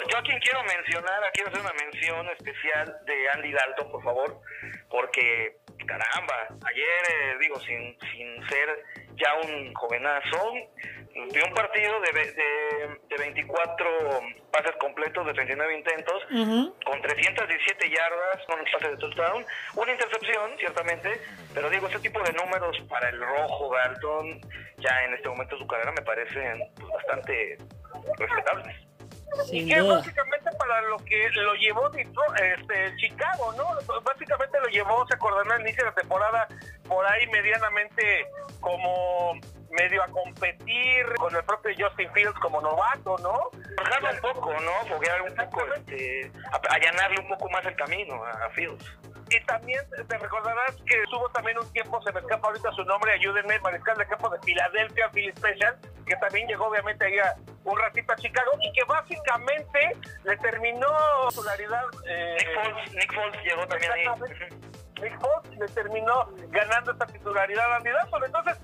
Yo 0.09 0.17
a 0.17 0.21
quien 0.21 0.37
quiero 0.39 0.61
mencionar, 0.63 1.21
quiero 1.33 1.49
hacer 1.49 1.61
una 1.61 1.73
mención 1.73 2.27
especial 2.29 2.97
de 3.05 3.29
Andy 3.29 3.51
Dalton, 3.51 3.91
por 3.91 4.03
favor, 4.03 4.41
porque 4.89 5.57
caramba, 5.85 6.47
ayer, 6.67 7.01
eh, 7.09 7.37
digo, 7.39 7.59
sin, 7.61 7.97
sin 8.11 8.47
ser 8.49 8.83
ya 9.15 9.33
un 9.47 9.73
jovenazo, 9.73 10.53
de 11.15 11.43
un 11.43 11.53
partido 11.53 11.99
de, 12.01 12.11
de, 12.11 12.99
de 13.07 13.17
24 13.17 13.85
pases 14.51 14.75
completos 14.79 15.25
de 15.25 15.33
39 15.33 15.77
intentos, 15.77 16.23
con 16.85 17.01
317 17.01 17.89
yardas, 17.89 18.45
con 18.47 18.59
un 18.59 18.65
pase 18.71 18.89
de 18.89 18.97
touchdown, 18.97 19.45
una 19.75 19.91
intercepción, 19.91 20.51
ciertamente, 20.59 21.21
pero 21.53 21.69
digo, 21.69 21.87
ese 21.87 21.99
tipo 21.99 22.21
de 22.21 22.33
números 22.33 22.77
para 22.89 23.09
el 23.09 23.19
rojo 23.21 23.73
Dalton, 23.73 24.41
ya 24.77 25.03
en 25.05 25.13
este 25.13 25.29
momento 25.29 25.55
de 25.55 25.61
su 25.61 25.67
carrera 25.67 25.91
me 25.93 26.01
parecen 26.01 26.63
pues, 26.75 26.89
bastante 26.91 27.57
respetables 28.17 28.75
y 29.51 29.67
que 29.67 29.81
básicamente 29.81 30.49
para 30.57 30.81
lo 30.83 30.97
que 30.97 31.29
lo 31.31 31.53
llevó 31.55 31.91
este, 31.91 32.95
Chicago, 32.97 33.53
¿no? 33.57 33.65
Básicamente 34.01 34.59
lo 34.59 34.67
llevó, 34.67 35.05
se 35.07 35.15
acordó 35.15 35.39
al 35.39 35.61
inicio 35.61 35.83
de 35.83 35.89
la 35.89 35.95
temporada, 35.95 36.47
por 36.87 37.05
ahí 37.05 37.27
medianamente 37.27 38.27
como 38.59 39.33
medio 39.71 40.03
a 40.03 40.07
competir 40.07 41.05
con 41.17 41.35
el 41.35 41.43
propio 41.43 41.71
Justin 41.77 42.11
Fields 42.13 42.39
como 42.39 42.61
novato, 42.61 43.17
¿no? 43.19 43.49
Forjarlo 43.77 44.09
un 44.11 44.33
poco, 44.33 44.53
¿no? 44.53 44.87
Foguear 44.87 45.21
un 45.21 45.35
poco, 45.35 45.65
este, 45.75 46.31
allanarle 46.69 47.19
un 47.19 47.27
poco 47.27 47.49
más 47.49 47.65
el 47.65 47.75
camino 47.75 48.23
a 48.23 48.49
Fields. 48.51 48.85
Y 49.35 49.45
también 49.45 49.81
te 50.07 50.17
recordarás 50.17 50.75
que 50.87 51.01
estuvo 51.03 51.27
también 51.29 51.57
un 51.57 51.69
tiempo, 51.73 52.01
se 52.01 52.11
me 52.13 52.21
escapa 52.21 52.47
ahorita 52.47 52.71
su 52.71 52.85
nombre, 52.85 53.11
ayúdenme, 53.11 53.59
mariscal 53.59 53.97
de 53.97 54.07
campo 54.07 54.29
de 54.29 54.39
Filadelfia, 54.39 55.09
Phil 55.09 55.33
Special, 55.35 55.77
que 56.05 56.15
también 56.17 56.47
llegó 56.47 56.67
obviamente 56.67 57.05
ahí 57.05 57.19
a 57.19 57.35
un 57.65 57.77
ratito 57.77 58.13
a 58.13 58.15
Chicago 58.15 58.51
y 58.61 58.71
que 58.71 58.83
básicamente 58.85 59.97
le 60.23 60.37
terminó 60.37 60.87
titularidad. 61.29 61.83
Eh, 62.07 62.37
Nick, 62.39 62.53
Foles, 62.53 62.93
Nick 62.93 63.13
Foles 63.13 63.43
llegó 63.43 63.67
también 63.67 63.91
ahí. 63.91 64.05
Nick 65.01 65.19
Foles 65.19 65.59
le 65.59 65.67
terminó 65.67 66.29
ganando 66.49 66.91
esta 66.93 67.05
titularidad 67.07 67.73
a 67.73 67.75
Andy 67.75 67.89
Dalton. 67.89 68.23
Entonces, 68.23 68.57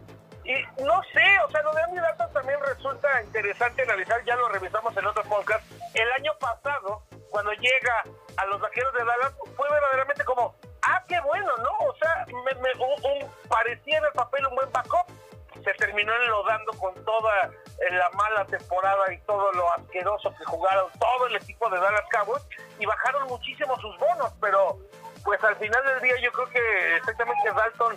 y 0.46 0.84
no 0.84 1.02
sé, 1.14 1.40
o 1.46 1.52
sea, 1.52 1.62
lo 1.64 1.74
de 1.74 1.84
Andy 1.84 1.98
Dalton 1.98 2.34
también 2.34 2.60
resulta 2.62 3.22
interesante 3.24 3.82
analizar, 3.82 4.24
ya 4.24 4.38
lo 4.38 4.48
revisamos 4.48 4.96
en 4.96 5.06
otro 5.06 5.24
podcast. 5.24 5.70
El 5.94 6.10
año 6.14 6.32
pasado, 6.40 7.04
cuando 7.30 7.52
llega 7.54 8.04
a 8.38 8.46
los 8.46 8.62
vaqueros 8.62 8.94
de 8.94 9.04
Dallas, 9.04 9.34
fue 9.56 9.70
verdaderamente 9.70 10.24
como, 10.24 10.56
ah, 10.84 11.04
qué 11.08 11.20
bueno, 11.22 11.52
¿no? 11.58 11.88
O 11.88 11.96
sea, 11.96 12.26
me, 12.28 12.72
un, 12.84 13.32
parecía 13.48 13.98
en 13.98 14.06
el 14.06 14.12
papel 14.14 14.46
un 14.48 14.56
buen 14.56 14.72
backup 14.72 15.08
se 15.64 15.74
terminó 15.76 16.14
enlodando 16.16 16.72
con 16.74 16.94
toda 17.06 17.46
eh, 17.46 17.92
la 17.92 18.10
mala 18.12 18.46
temporada 18.46 19.14
y 19.14 19.18
todo 19.20 19.52
lo 19.54 19.72
asqueroso 19.74 20.34
que 20.38 20.46
jugaron 20.46 20.90
todo 21.00 21.28
el 21.28 21.36
equipo 21.36 21.70
de 21.70 21.80
Dallas 21.80 22.06
Cowboys 22.10 22.44
y 22.80 22.86
bajaron 22.86 23.28
muchísimo 23.28 23.80
sus 23.80 23.98
bonos, 24.00 24.32
pero 24.40 24.78
pues 25.24 25.44
al 25.44 25.56
final 25.58 25.84
del 25.86 26.02
día 26.02 26.16
yo 26.22 26.32
creo 26.32 26.50
que 26.50 26.96
exactamente 26.98 27.52
Dalton 27.52 27.96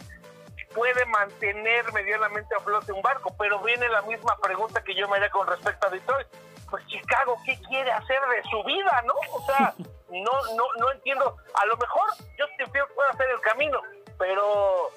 puede 0.74 1.04
mantener 1.06 1.90
medianamente 1.92 2.54
a 2.54 2.60
flote 2.60 2.92
un 2.92 3.00
barco, 3.00 3.34
pero 3.38 3.60
viene 3.60 3.88
la 3.88 4.02
misma 4.02 4.36
pregunta 4.42 4.82
que 4.82 4.94
yo 4.94 5.08
me 5.08 5.16
haría 5.16 5.30
con 5.30 5.46
respecto 5.46 5.86
a 5.86 5.90
Detroit. 5.90 6.26
Pues 6.70 6.86
Chicago, 6.86 7.36
¿qué 7.44 7.58
quiere 7.68 7.90
hacer 7.90 8.18
de 8.34 8.48
su 8.50 8.62
vida, 8.64 9.02
no? 9.06 9.14
O 9.32 9.46
sea, 9.46 9.74
no, 10.10 10.56
no, 10.56 10.64
no 10.78 10.92
entiendo. 10.92 11.36
A 11.54 11.66
lo 11.66 11.76
mejor 11.76 12.10
Justin 12.38 12.70
Fields 12.72 12.92
puede 12.94 13.10
hacer 13.10 13.26
el 13.30 13.40
camino, 13.40 13.80
pero 14.18 14.90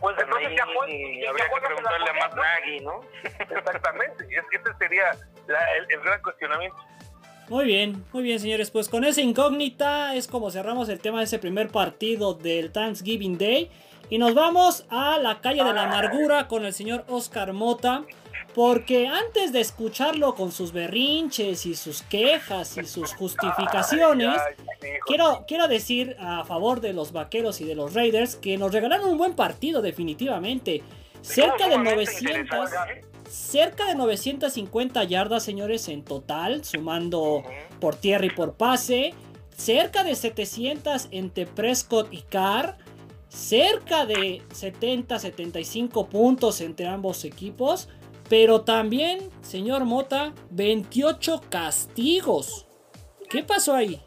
pues 0.00 0.16
entonces 0.18 0.50
ya 0.50 0.66
y 0.86 1.24
habría 1.24 1.48
que 1.48 1.60
preguntarle 1.60 2.10
a 2.10 2.12
Matt 2.12 2.34
Nagy, 2.34 2.80
¿no? 2.80 3.00
Exactamente, 3.38 4.26
y 4.30 4.34
es 4.34 4.44
que 4.50 4.56
ese 4.58 4.76
sería 4.78 5.12
el, 5.88 6.00
gran 6.02 6.20
cuestionamiento. 6.20 6.76
Muy 7.48 7.64
bien, 7.64 8.04
muy 8.12 8.22
bien 8.22 8.38
señores, 8.38 8.70
pues 8.70 8.88
con 8.88 9.04
esa 9.04 9.22
incógnita 9.22 10.14
es 10.14 10.28
como 10.28 10.50
cerramos 10.50 10.88
el 10.88 11.00
tema 11.00 11.18
de 11.18 11.24
ese 11.24 11.38
primer 11.38 11.68
partido 11.68 12.34
del 12.34 12.72
Thanksgiving 12.72 13.38
Day 13.38 13.70
y 14.10 14.18
nos 14.18 14.34
vamos 14.34 14.86
a 14.90 15.18
la 15.18 15.40
calle 15.40 15.64
de 15.64 15.72
la 15.72 15.84
amargura 15.84 16.48
con 16.48 16.66
el 16.66 16.74
señor 16.74 17.04
Oscar 17.08 17.52
Mota. 17.52 18.04
Porque 18.54 19.08
antes 19.08 19.52
de 19.52 19.60
escucharlo 19.60 20.36
con 20.36 20.52
sus 20.52 20.72
berrinches 20.72 21.66
y 21.66 21.74
sus 21.74 22.02
quejas 22.02 22.76
y 22.76 22.84
sus 22.84 23.12
justificaciones, 23.14 24.40
quiero, 25.06 25.44
quiero 25.48 25.66
decir 25.66 26.16
a 26.20 26.44
favor 26.44 26.80
de 26.80 26.92
los 26.92 27.10
vaqueros 27.10 27.60
y 27.60 27.64
de 27.64 27.74
los 27.74 27.94
Raiders 27.94 28.36
que 28.36 28.56
nos 28.56 28.72
regalaron 28.72 29.10
un 29.10 29.18
buen 29.18 29.34
partido 29.34 29.82
definitivamente. 29.82 30.82
Cerca 31.20 31.68
de 31.68 31.78
900, 31.78 32.70
cerca 33.28 33.86
de 33.86 33.96
950 33.96 35.02
yardas, 35.04 35.42
señores, 35.42 35.88
en 35.88 36.04
total, 36.04 36.64
sumando 36.64 37.42
por 37.80 37.96
tierra 37.96 38.26
y 38.26 38.30
por 38.30 38.54
pase. 38.54 39.14
Cerca 39.56 40.04
de 40.04 40.14
700 40.14 41.08
entre 41.10 41.46
Prescott 41.46 42.12
y 42.12 42.22
Carr. 42.22 42.76
Cerca 43.28 44.06
de 44.06 44.42
70-75 44.50 46.06
puntos 46.08 46.60
entre 46.60 46.86
ambos 46.86 47.24
equipos. 47.24 47.88
Pero 48.28 48.62
también, 48.62 49.30
señor 49.42 49.84
Mota, 49.84 50.32
28 50.50 51.42
castigos. 51.50 52.66
¿Qué 53.30 53.42
pasó 53.42 53.74
ahí? 53.74 54.02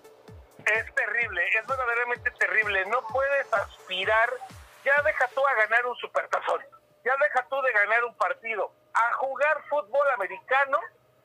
Es 0.65 0.95
terrible, 0.95 1.41
es 1.59 1.67
verdaderamente 1.67 2.31
terrible. 2.31 2.85
No 2.87 3.01
puedes 3.13 3.53
aspirar, 3.53 4.29
ya 4.83 5.01
deja 5.03 5.27
tú 5.33 5.41
a 5.45 5.53
ganar 5.61 5.85
un 5.85 5.95
supertazón, 5.97 6.61
ya 7.05 7.13
deja 7.21 7.47
tú 7.49 7.61
de 7.61 7.71
ganar 7.71 8.03
un 8.05 8.15
partido, 8.15 8.71
a 8.93 9.13
jugar 9.13 9.63
fútbol 9.69 10.09
americano 10.15 10.79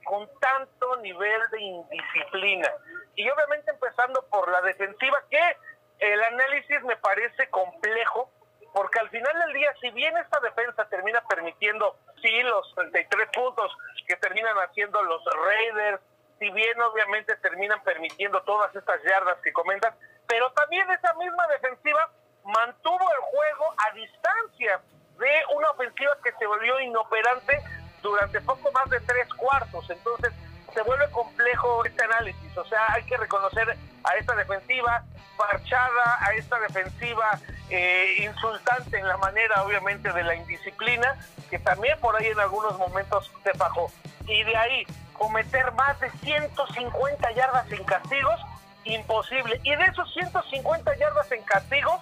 con 0.05 0.29
tanto 0.41 0.97
nivel 0.99 1.41
de 1.51 1.61
indisciplina. 1.61 2.69
y 3.15 3.29
obviamente 3.29 3.71
empezando 3.71 4.25
por 4.31 4.51
la 4.51 4.63
defensiva, 4.63 5.23
que 5.31 5.57
el 5.99 6.23
análisis 6.23 6.83
me 6.83 6.97
parece 6.97 7.49
complejo, 7.51 8.31
porque 8.73 8.99
al 9.01 9.11
final 9.11 9.39
del 9.39 9.53
día, 9.53 9.71
si 9.81 9.91
bien 9.91 10.17
esta 10.17 10.41
defensa 10.41 10.85
termina 10.87 11.23
permitiendo, 11.29 11.97
sí, 12.23 12.43
los 12.43 12.75
33 12.75 13.29
puntos 13.35 13.73
que 14.07 14.17
terminan 14.17 14.57
haciendo 14.59 15.03
los 15.03 15.23
Raiders, 15.25 16.01
si 16.39 16.51
bien 16.51 16.81
obviamente 16.81 17.37
terminan 17.37 17.83
permitiendo 17.83 18.43
todas 18.43 18.75
estas 18.75 19.03
yardas 19.05 19.39
que 19.45 19.53
comentan, 19.53 19.95
pero 20.27 20.51
también 20.53 20.91
esa 20.91 21.13
misma 21.15 21.47
defensiva 21.49 22.11
mantuvo 22.45 23.13
el 23.13 23.21
juego 23.21 23.75
a 23.77 23.95
distancia 23.95 24.81
de 25.19 25.43
una 25.55 25.71
ofensiva 25.71 26.17
que 26.25 26.33
se 26.33 26.47
volvió 26.47 26.81
inoperante 26.81 27.61
durante 28.01 28.41
poco 28.41 28.73
más 28.73 28.89
de 28.91 29.01
tres 29.01 29.29
cuartos. 29.35 29.89
Entonces, 29.91 30.33
se 30.73 30.83
vuelve 30.83 31.09
complejo 31.11 31.85
este 31.85 32.03
análisis. 32.05 32.57
O 32.57 32.65
sea, 32.65 32.93
hay 32.93 33.05
que 33.05 33.17
reconocer 33.17 33.77
a 34.05 34.17
esta 34.17 34.35
defensiva 34.35 35.05
parchada, 35.37 36.19
a 36.21 36.35
esta 36.35 36.59
defensiva 36.59 37.39
eh, 37.73 38.25
insultante 38.25 38.99
en 38.99 39.09
la 39.09 39.17
manera, 39.17 39.63
obviamente, 39.63 40.13
de 40.13 40.23
la 40.23 40.35
indisciplina, 40.35 41.17
que 41.49 41.59
también 41.59 41.99
por 42.01 42.15
ahí 42.17 42.27
en 42.27 42.39
algunos 42.39 42.79
momentos 42.79 43.33
se 43.43 43.57
bajó. 43.57 43.91
Y 44.27 44.43
de 44.45 44.55
ahí, 44.55 44.87
cometer 45.15 45.73
más 45.73 45.99
de 46.01 46.11
150 46.11 47.33
yardas 47.33 47.73
en 47.73 47.83
castigos, 47.85 48.41
imposible. 48.85 49.59
Y 49.65 49.75
de 49.75 49.85
esos 49.85 50.13
150 50.13 50.97
yardas 50.99 51.33
en 51.33 51.43
castigos, 51.45 51.99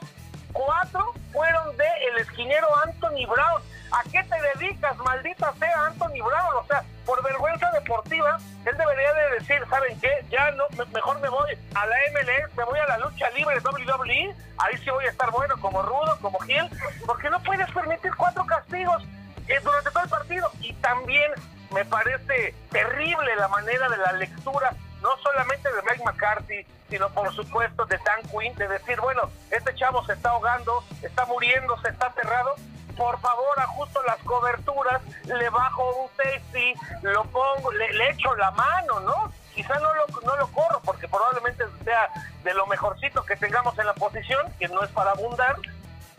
cuatro 0.52 1.12
fueron 1.32 1.76
de 1.76 1.86
el 2.08 2.18
esquinero 2.18 2.66
Anthony 2.84 3.26
Brown. 3.26 3.62
¿A 3.92 4.02
qué 4.10 4.24
te 4.24 4.58
dedicas, 4.58 4.96
maldita 4.98 5.54
sea 5.60 5.86
Anthony 5.86 6.20
Brown? 6.24 6.56
O 6.60 6.66
sea, 6.66 6.84
por 7.10 7.24
vergüenza 7.24 7.68
deportiva, 7.72 8.38
él 8.64 8.76
debería 8.76 9.12
de 9.12 9.30
decir, 9.40 9.60
¿saben 9.68 9.98
qué? 9.98 10.24
Ya 10.30 10.52
no, 10.52 10.62
mejor 10.94 11.18
me 11.18 11.28
voy 11.28 11.58
a 11.74 11.84
la 11.84 11.96
MLS, 12.12 12.56
me 12.56 12.62
voy 12.62 12.78
a 12.78 12.86
la 12.86 12.98
lucha 12.98 13.28
libre 13.30 13.58
WWE, 13.58 14.32
ahí 14.58 14.76
sí 14.78 14.90
voy 14.90 15.04
a 15.06 15.10
estar 15.10 15.28
bueno, 15.32 15.60
como 15.60 15.82
Rudo, 15.82 16.16
como 16.20 16.38
Gil, 16.38 16.70
porque 17.04 17.28
no 17.28 17.42
puedes 17.42 17.68
permitir 17.72 18.14
cuatro 18.14 18.46
castigos 18.46 19.02
eh, 19.48 19.58
durante 19.64 19.90
todo 19.90 20.04
el 20.04 20.08
partido. 20.08 20.52
Y 20.60 20.72
también 20.74 21.32
me 21.74 21.84
parece 21.84 22.54
terrible 22.70 23.34
la 23.34 23.48
manera 23.48 23.88
de 23.88 23.96
la 23.96 24.12
lectura 24.12 24.72
no 25.02 25.08
solamente 25.16 25.68
de 25.68 25.82
Mike 25.82 26.04
McCarthy, 26.04 26.64
sino 26.90 27.08
por 27.10 27.34
supuesto 27.34 27.86
de 27.86 27.98
Dan 27.98 28.22
Quinn, 28.30 28.54
de 28.54 28.68
decir, 28.68 29.00
bueno, 29.00 29.22
este 29.50 29.74
chavo 29.74 30.06
se 30.06 30.12
está 30.12 30.30
ahogando, 30.30 30.84
está 31.02 31.24
muriendo, 31.26 31.76
se 31.80 31.88
está 31.88 32.06
aterrado, 32.06 32.54
por 33.00 33.18
favor 33.20 33.58
ajusto 33.58 34.02
las 34.02 34.18
coberturas, 34.18 35.00
le 35.24 35.48
bajo 35.48 36.02
un 36.02 36.10
safety, 36.16 36.74
lo 37.00 37.24
pongo, 37.24 37.72
le, 37.72 38.10
echo 38.10 38.34
la 38.36 38.50
mano, 38.50 39.00
¿no? 39.00 39.32
Quizá 39.54 39.74
no 39.78 39.94
lo, 39.94 40.06
no 40.22 40.36
lo 40.36 40.46
corro 40.48 40.80
porque 40.84 41.08
probablemente 41.08 41.64
sea 41.82 42.10
de 42.44 42.52
lo 42.52 42.66
mejorcito 42.66 43.24
que 43.24 43.36
tengamos 43.36 43.78
en 43.78 43.86
la 43.86 43.94
posición, 43.94 44.52
que 44.58 44.68
no 44.68 44.84
es 44.84 44.90
para 44.90 45.12
abundar, 45.12 45.56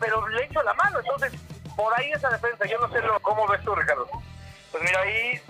pero 0.00 0.26
le 0.26 0.44
echo 0.44 0.60
la 0.64 0.74
mano, 0.74 0.98
entonces 0.98 1.32
por 1.76 1.96
ahí 1.96 2.10
esa 2.10 2.30
defensa, 2.30 2.66
yo 2.66 2.78
no 2.80 2.90
sé 2.90 3.00
lo, 3.00 3.20
cómo 3.20 3.46
ves 3.46 3.62
tú 3.62 3.74
Ricardo. 3.76 4.08
Pues 4.72 4.82
mira, 4.82 5.00
ahí 5.02 5.40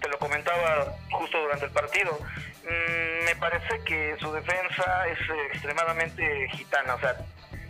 te 0.00 0.08
lo 0.08 0.18
comentaba 0.18 0.92
justo 1.10 1.40
durante 1.40 1.64
el 1.64 1.72
partido, 1.72 2.16
Mm, 2.66 3.24
me 3.24 3.36
parece 3.36 3.80
que 3.84 4.16
su 4.18 4.32
defensa 4.32 5.06
es 5.06 5.18
extremadamente 5.52 6.48
gitana, 6.50 6.96
o 6.96 6.98
sea, 6.98 7.16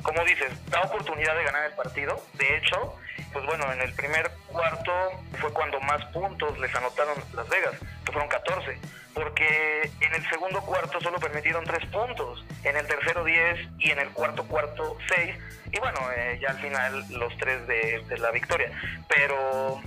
como 0.03 0.25
dices, 0.25 0.51
da 0.71 0.81
oportunidad 0.83 1.37
de 1.37 1.45
ganar 1.45 1.67
el 1.67 1.73
partido. 1.73 2.17
De 2.35 2.57
hecho, 2.57 2.97
pues 3.37 3.45
bueno, 3.45 3.71
en 3.71 3.83
el 3.83 3.93
primer 3.93 4.31
cuarto 4.47 4.93
fue 5.38 5.52
cuando 5.52 5.78
más 5.83 6.02
puntos 6.07 6.59
les 6.59 6.75
anotaron 6.75 7.23
Las 7.35 7.47
Vegas, 7.50 7.75
que 8.02 8.11
fueron 8.11 8.31
14, 8.31 8.78
porque 9.12 9.90
en 10.00 10.14
el 10.14 10.26
segundo 10.31 10.62
cuarto 10.62 10.99
solo 11.02 11.19
permitieron 11.19 11.62
3 11.66 11.85
puntos, 11.90 12.43
en 12.64 12.78
el 12.78 12.87
tercero 12.87 13.25
10 13.25 13.59
y 13.78 13.90
en 13.90 13.99
el 13.99 14.09
cuarto 14.12 14.43
cuarto 14.45 14.97
6, 15.14 15.37
y 15.71 15.78
bueno, 15.78 15.99
eh, 16.16 16.38
ya 16.40 16.49
al 16.49 16.61
final 16.61 17.05
los 17.11 17.37
3 17.37 17.66
de, 17.66 18.05
de 18.09 18.19
la 18.19 18.31
victoria. 18.31 18.71
Pero 19.07 19.83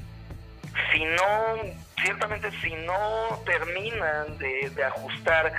si 0.92 1.04
no, 1.04 1.56
ciertamente 2.04 2.52
si 2.62 2.76
no 2.76 3.42
terminan 3.48 4.38
de, 4.38 4.72
ajustar 4.84 5.52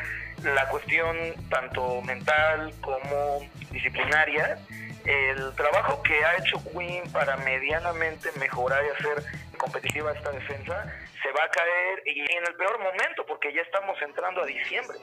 la 0.45 0.69
cuestión 0.69 1.17
tanto 1.49 2.03
mental 2.03 2.73
como 2.83 3.41
disciplinaria, 3.73 4.59
el 5.05 5.55
trabajo 5.55 6.03
que 6.03 6.25
ha 6.25 6.37
hecho 6.37 6.63
Quinn 6.73 7.11
para 7.13 7.37
medianamente 7.39 8.31
mejorar 8.39 8.85
y 8.85 8.89
hacer 8.89 9.25
competitiva 9.59 10.13
esta 10.13 10.31
defensa 10.31 10.87
se 11.23 11.33
va 11.33 11.45
a 11.45 11.51
caer 11.51 12.03
y 12.07 12.21
en 12.21 12.47
el 12.47 12.55
peor 12.55 12.79
momento 12.79 13.25
porque 13.27 13.53
ya 13.53 13.63
estamos 13.63 14.01
entrando 14.03 14.43
a 14.43 14.47
diciembre. 14.47 14.99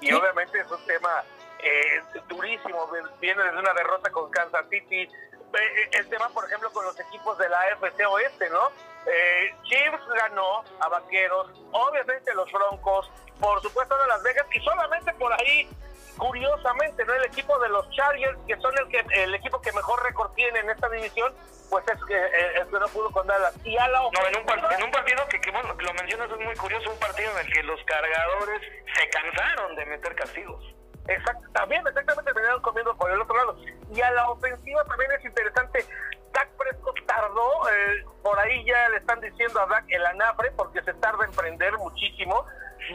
Y 0.00 0.12
obviamente 0.12 0.58
es 0.58 0.70
un 0.70 0.84
tema 0.86 1.24
eh, 1.62 2.02
durísimo, 2.28 2.90
viene 3.20 3.42
desde 3.42 3.58
una 3.58 3.72
derrota 3.74 4.10
con 4.10 4.30
Kansas 4.30 4.66
City, 4.70 5.02
eh, 5.02 5.88
el 5.92 6.08
tema 6.08 6.28
por 6.30 6.44
ejemplo 6.44 6.70
con 6.72 6.84
los 6.84 6.98
equipos 7.00 7.38
de 7.38 7.48
la 7.48 7.60
AFC 7.60 8.06
Oeste, 8.08 8.50
¿no? 8.50 8.70
Eh, 9.06 9.54
Chiefs 9.62 10.06
ganó 10.14 10.64
a 10.80 10.88
Vaqueros, 10.88 11.50
obviamente 11.72 12.34
los 12.34 12.50
Broncos, 12.52 13.10
por 13.40 13.62
supuesto 13.62 13.96
de 14.02 14.08
Las 14.08 14.22
Vegas 14.22 14.46
y 14.52 14.60
solamente 14.60 15.12
por 15.14 15.32
ahí, 15.32 15.68
curiosamente, 16.16 17.04
no 17.04 17.14
el 17.14 17.24
equipo 17.24 17.58
de 17.58 17.68
los 17.68 17.88
Chargers, 17.90 18.38
que 18.46 18.56
son 18.56 18.72
el 18.78 18.88
que 18.88 19.04
el 19.22 19.34
equipo 19.34 19.60
que 19.60 19.72
mejor 19.72 20.02
récord 20.04 20.32
tiene 20.34 20.58
en 20.60 20.70
esta 20.70 20.88
división, 20.88 21.32
pues 21.70 21.84
es 21.88 21.98
que, 22.04 22.14
eh, 22.14 22.66
que 22.70 22.78
no 22.78 22.88
pudo 22.88 23.10
con 23.10 23.26
Dallas. 23.26 23.54
Y 23.64 23.76
a 23.76 23.88
la 23.88 24.00
no, 24.00 24.10
en 24.28 24.36
un, 24.36 24.72
en 24.72 24.82
un 24.84 24.90
partido 24.90 25.26
que, 25.28 25.40
que, 25.40 25.50
bueno, 25.50 25.74
lo 25.74 25.94
mencionas 25.94 26.30
es 26.30 26.38
muy 26.38 26.54
curioso, 26.56 26.90
un 26.90 26.98
partido 26.98 27.30
en 27.32 27.46
el 27.46 27.52
que 27.52 27.62
los 27.62 27.82
cargadores 27.84 28.60
se 28.94 29.08
cansaron 29.10 29.76
de 29.76 29.86
meter 29.86 30.14
castigos. 30.14 30.64
Exacto, 31.08 31.48
también 31.52 31.86
exactamente 31.86 32.32
terminaron 32.32 32.62
comiendo 32.62 32.96
por 32.96 33.10
el 33.10 33.20
otro 33.20 33.36
lado. 33.36 33.56
Y 33.94 34.00
a 34.00 34.10
la 34.10 34.30
ofensiva 34.30 34.84
también 34.84 35.12
es 35.12 35.24
interesante. 35.24 35.86
Dak 36.32 36.48
Prescott 36.56 37.06
tardó, 37.06 37.68
eh, 37.70 38.04
por 38.22 38.38
ahí 38.38 38.64
ya 38.64 38.88
le 38.88 38.98
están 38.98 39.20
diciendo 39.20 39.60
a 39.60 39.66
Dak 39.66 39.84
el 39.88 40.04
anafre 40.04 40.50
porque 40.52 40.82
se 40.82 40.92
tarda 40.94 41.24
en 41.24 41.32
prender 41.32 41.72
muchísimo. 41.78 42.44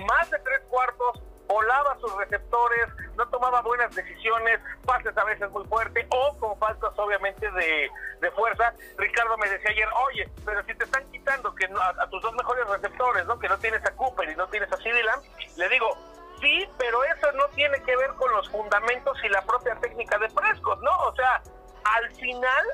Más 0.08 0.30
de 0.30 0.40
tres 0.40 0.62
cuartos, 0.70 1.22
volaba 1.52 1.98
sus 2.00 2.16
receptores, 2.16 2.88
no 3.18 3.28
tomaba 3.28 3.62
buenas 3.62 3.94
decisiones, 3.94 4.60
pases 4.86 5.18
a 5.18 5.24
veces 5.26 5.50
muy 5.52 5.66
fuerte 5.66 6.08
o 6.10 6.38
con 6.40 6.58
faltas 6.58 6.92
obviamente 6.98 7.52
de, 7.52 7.90
de 8.22 8.32
fuerza. 8.32 8.74
Ricardo 8.98 9.38
me 9.38 9.50
decía 9.50 9.70
ayer, 9.72 9.88
oye, 10.08 10.30
pero 10.46 10.64
si 10.64 10.74
te 10.76 10.86
están 10.86 11.04
quitando 11.12 11.54
que 11.56 11.66
a, 11.66 12.08
tus 12.08 12.22
dos 12.22 12.34
mejores 12.36 12.66
receptores, 12.68 13.26
¿no? 13.26 13.38
que 13.38 13.50
no 13.50 13.58
tienes 13.60 13.86
a 13.86 13.92
Cooper 13.92 14.30
y 14.30 14.36
no 14.36 14.48
tienes 14.48 14.72
a 14.72 14.78
CeeDee 14.78 15.04
le 15.58 15.70
digo, 15.70 15.90
sí, 16.40 16.70
pero 16.78 17.04
eso 17.04 17.32
no 17.34 17.48
tiene 17.50 17.82
que 17.84 17.98
ver 17.98 18.12
con 18.12 18.32
los 18.32 18.50
fundamentos 18.50 19.18
y 19.24 19.30
la 19.30 19.42
propia 19.42 19.76
técnica 19.76 20.18
de 20.20 20.30
Prescott, 20.30 20.82
¿no? 20.82 20.98
O 21.08 21.16
sea, 21.16 21.42
al 21.84 22.16
final 22.16 22.66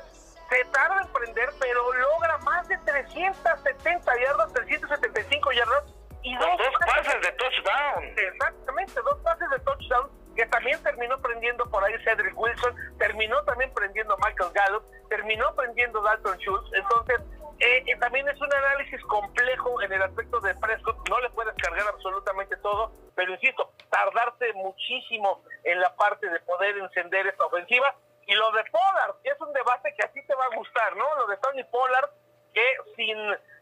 se 0.48 0.64
tarda 0.66 1.02
en 1.02 1.08
prender, 1.08 1.50
pero 1.58 1.92
logra 1.94 2.38
más 2.38 2.68
de 2.68 2.78
370 2.78 4.20
yardas, 4.20 4.52
375 4.52 5.52
yardas 5.52 5.97
y 6.22 6.36
dos, 6.36 6.60
pases 6.86 7.20
de 7.20 7.32
touchdown. 7.32 8.04
Exactamente, 8.16 9.00
dos 9.02 9.18
pases 9.20 9.50
de 9.50 9.58
touchdown 9.60 10.10
que 10.38 10.46
también 10.46 10.80
terminó 10.84 11.20
prendiendo 11.20 11.68
por 11.68 11.82
ahí 11.82 11.94
Cedric 12.04 12.38
Wilson, 12.38 12.72
terminó 12.98 13.42
también 13.42 13.74
prendiendo 13.74 14.16
Michael 14.18 14.52
Gallup, 14.54 14.84
terminó 15.08 15.52
prendiendo 15.56 16.00
Dalton 16.00 16.38
Schultz. 16.38 16.70
Entonces, 16.74 17.20
eh, 17.58 17.82
eh, 17.86 17.96
también 17.96 18.28
es 18.28 18.40
un 18.40 18.52
análisis 18.52 19.02
complejo 19.06 19.82
en 19.82 19.92
el 19.92 20.00
aspecto 20.00 20.38
de 20.38 20.54
Prescott, 20.54 20.96
no 21.08 21.20
le 21.20 21.30
puedes 21.30 21.54
cargar 21.56 21.88
absolutamente 21.88 22.56
todo, 22.58 22.92
pero 23.16 23.32
insisto, 23.32 23.72
tardarte 23.90 24.52
muchísimo 24.52 25.42
en 25.64 25.80
la 25.80 25.92
parte 25.96 26.30
de 26.30 26.38
poder 26.40 26.78
encender 26.78 27.26
esta 27.26 27.46
ofensiva. 27.46 27.96
Y 28.26 28.34
lo 28.34 28.52
de 28.52 28.62
Pollard, 28.70 29.16
que 29.24 29.30
es 29.30 29.40
un 29.40 29.52
debate 29.52 29.92
que 29.98 30.06
a 30.06 30.12
ti 30.12 30.22
te 30.22 30.34
va 30.36 30.44
a 30.44 30.54
gustar, 30.54 30.94
¿no? 30.94 31.16
Lo 31.16 31.26
de 31.26 31.36
Tony 31.38 31.64
Pollard, 31.64 32.10
que 32.54 32.62
sin 32.94 33.16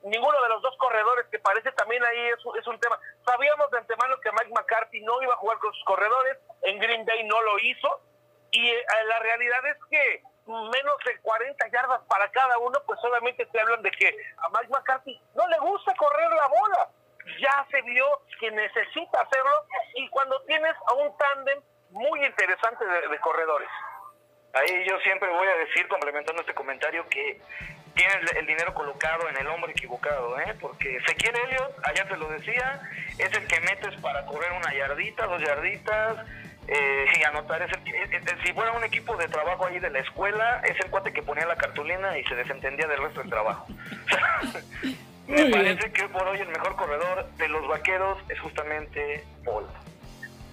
ninguno 0.07 0.41
de 0.43 0.49
los 0.49 0.63
dos 0.63 0.77
corredores, 0.79 1.27
que 1.31 1.39
parece 1.39 1.73
también 1.73 2.05
ahí 2.05 2.29
es, 2.29 2.39
es 2.59 2.67
un 2.67 2.79
tema. 2.81 2.99
Sabíamos 3.25 3.71
de 3.71 3.79
antemano 3.79 4.21
que 4.21 4.33
Mike 4.33 4.53
McCarthy 4.55 5.01
no 5.03 5.21
iba 5.23 5.35
a 5.35 5.39
jugar 5.39 5.59
con 5.59 5.73
sus 5.73 5.85
corredores, 5.85 6.39
en 6.63 6.79
Green 6.79 7.05
Bay 7.05 7.25
no 7.25 7.41
lo 7.43 7.59
hizo, 7.59 8.01
y 8.51 8.71
eh, 8.71 8.85
la 9.07 9.19
realidad 9.19 9.67
es 9.67 9.77
que 9.91 10.23
menos 10.47 10.97
de 11.05 11.19
40 11.21 11.69
yardas 11.69 12.01
para 12.09 12.31
cada 12.31 12.59
uno, 12.59 12.79
pues 12.87 13.01
solamente 13.01 13.45
te 13.47 13.61
hablan 13.61 13.83
de 13.83 13.91
que 13.91 14.09
a 14.39 14.49
Mike 14.51 14.69
McCarthy 14.71 15.21
no 15.35 15.47
le 15.49 15.59
gusta 15.59 15.95
correr 15.97 16.31
la 16.31 16.47
bola. 16.47 16.91
Ya 17.41 17.67
se 17.71 17.83
vio 17.83 18.07
que 18.39 18.51
necesita 18.53 19.21
hacerlo 19.21 19.65
y 19.95 20.09
cuando 20.11 20.41
tienes 20.43 20.75
a 20.87 20.95
un 20.95 21.17
tándem 21.19 21.61
muy 21.91 22.25
interesante 22.25 22.85
de, 22.87 23.19
corredores. 23.21 23.69
Ahí 24.57 24.85
yo 24.89 24.99
siempre 25.01 25.29
voy 25.29 25.47
a 25.47 25.67
decir, 25.67 25.87
complementando 25.89 26.41
este 26.41 26.55
comentario, 26.55 27.07
que 27.09 27.39
tienes 27.95 28.17
el 28.37 28.47
dinero 28.47 28.73
colocado 28.75 29.29
en 29.29 29.37
el 29.37 29.47
hombre 29.49 29.73
equivocado, 29.73 30.39
¿eh? 30.41 30.55
porque 30.61 30.97
Ezequiel 30.97 31.35
Elliott, 31.47 31.73
allá 31.83 32.09
te 32.09 32.17
lo 32.17 32.29
decía, 32.29 32.81
es 33.19 33.33
el 33.33 33.47
que 33.47 33.61
metes 33.61 33.95
para 34.01 34.25
correr 34.27 34.53
una 34.53 34.73
yardita, 34.75 35.27
dos 35.27 35.43
yarditas, 35.43 36.27
eh, 36.69 37.07
y 37.19 37.25
anotar. 37.25 37.63
Es 37.63 37.71
si 38.45 38.53
fuera 38.53 38.73
un 38.73 38.85
equipo 38.85 39.17
de 39.17 39.29
trabajo 39.29 39.67
ahí 39.67 39.79
de 39.79 39.91
la 39.91 40.01
escuela, 40.01 40.61
es 40.65 40.79
el 40.85 40.91
cuate 40.91 41.13
que 41.13 41.23
ponía 41.23 41.47
la 41.47 41.57
cartulina 41.57 42.19
y 42.19 42.25
se 42.25 42.35
desentendía 42.35 42.87
del 42.87 43.03
resto 43.03 43.21
del 43.21 43.31
trabajo. 43.31 43.67
Me 45.29 45.47
parece 45.47 45.93
que 45.93 46.09
por 46.09 46.27
hoy 46.29 46.39
el 46.39 46.49
mejor 46.49 46.77
corredor 46.77 47.29
de 47.33 47.49
los 47.49 47.67
vaqueros 47.67 48.19
es 48.29 48.39
justamente 48.41 49.25
Paul. 49.45 49.67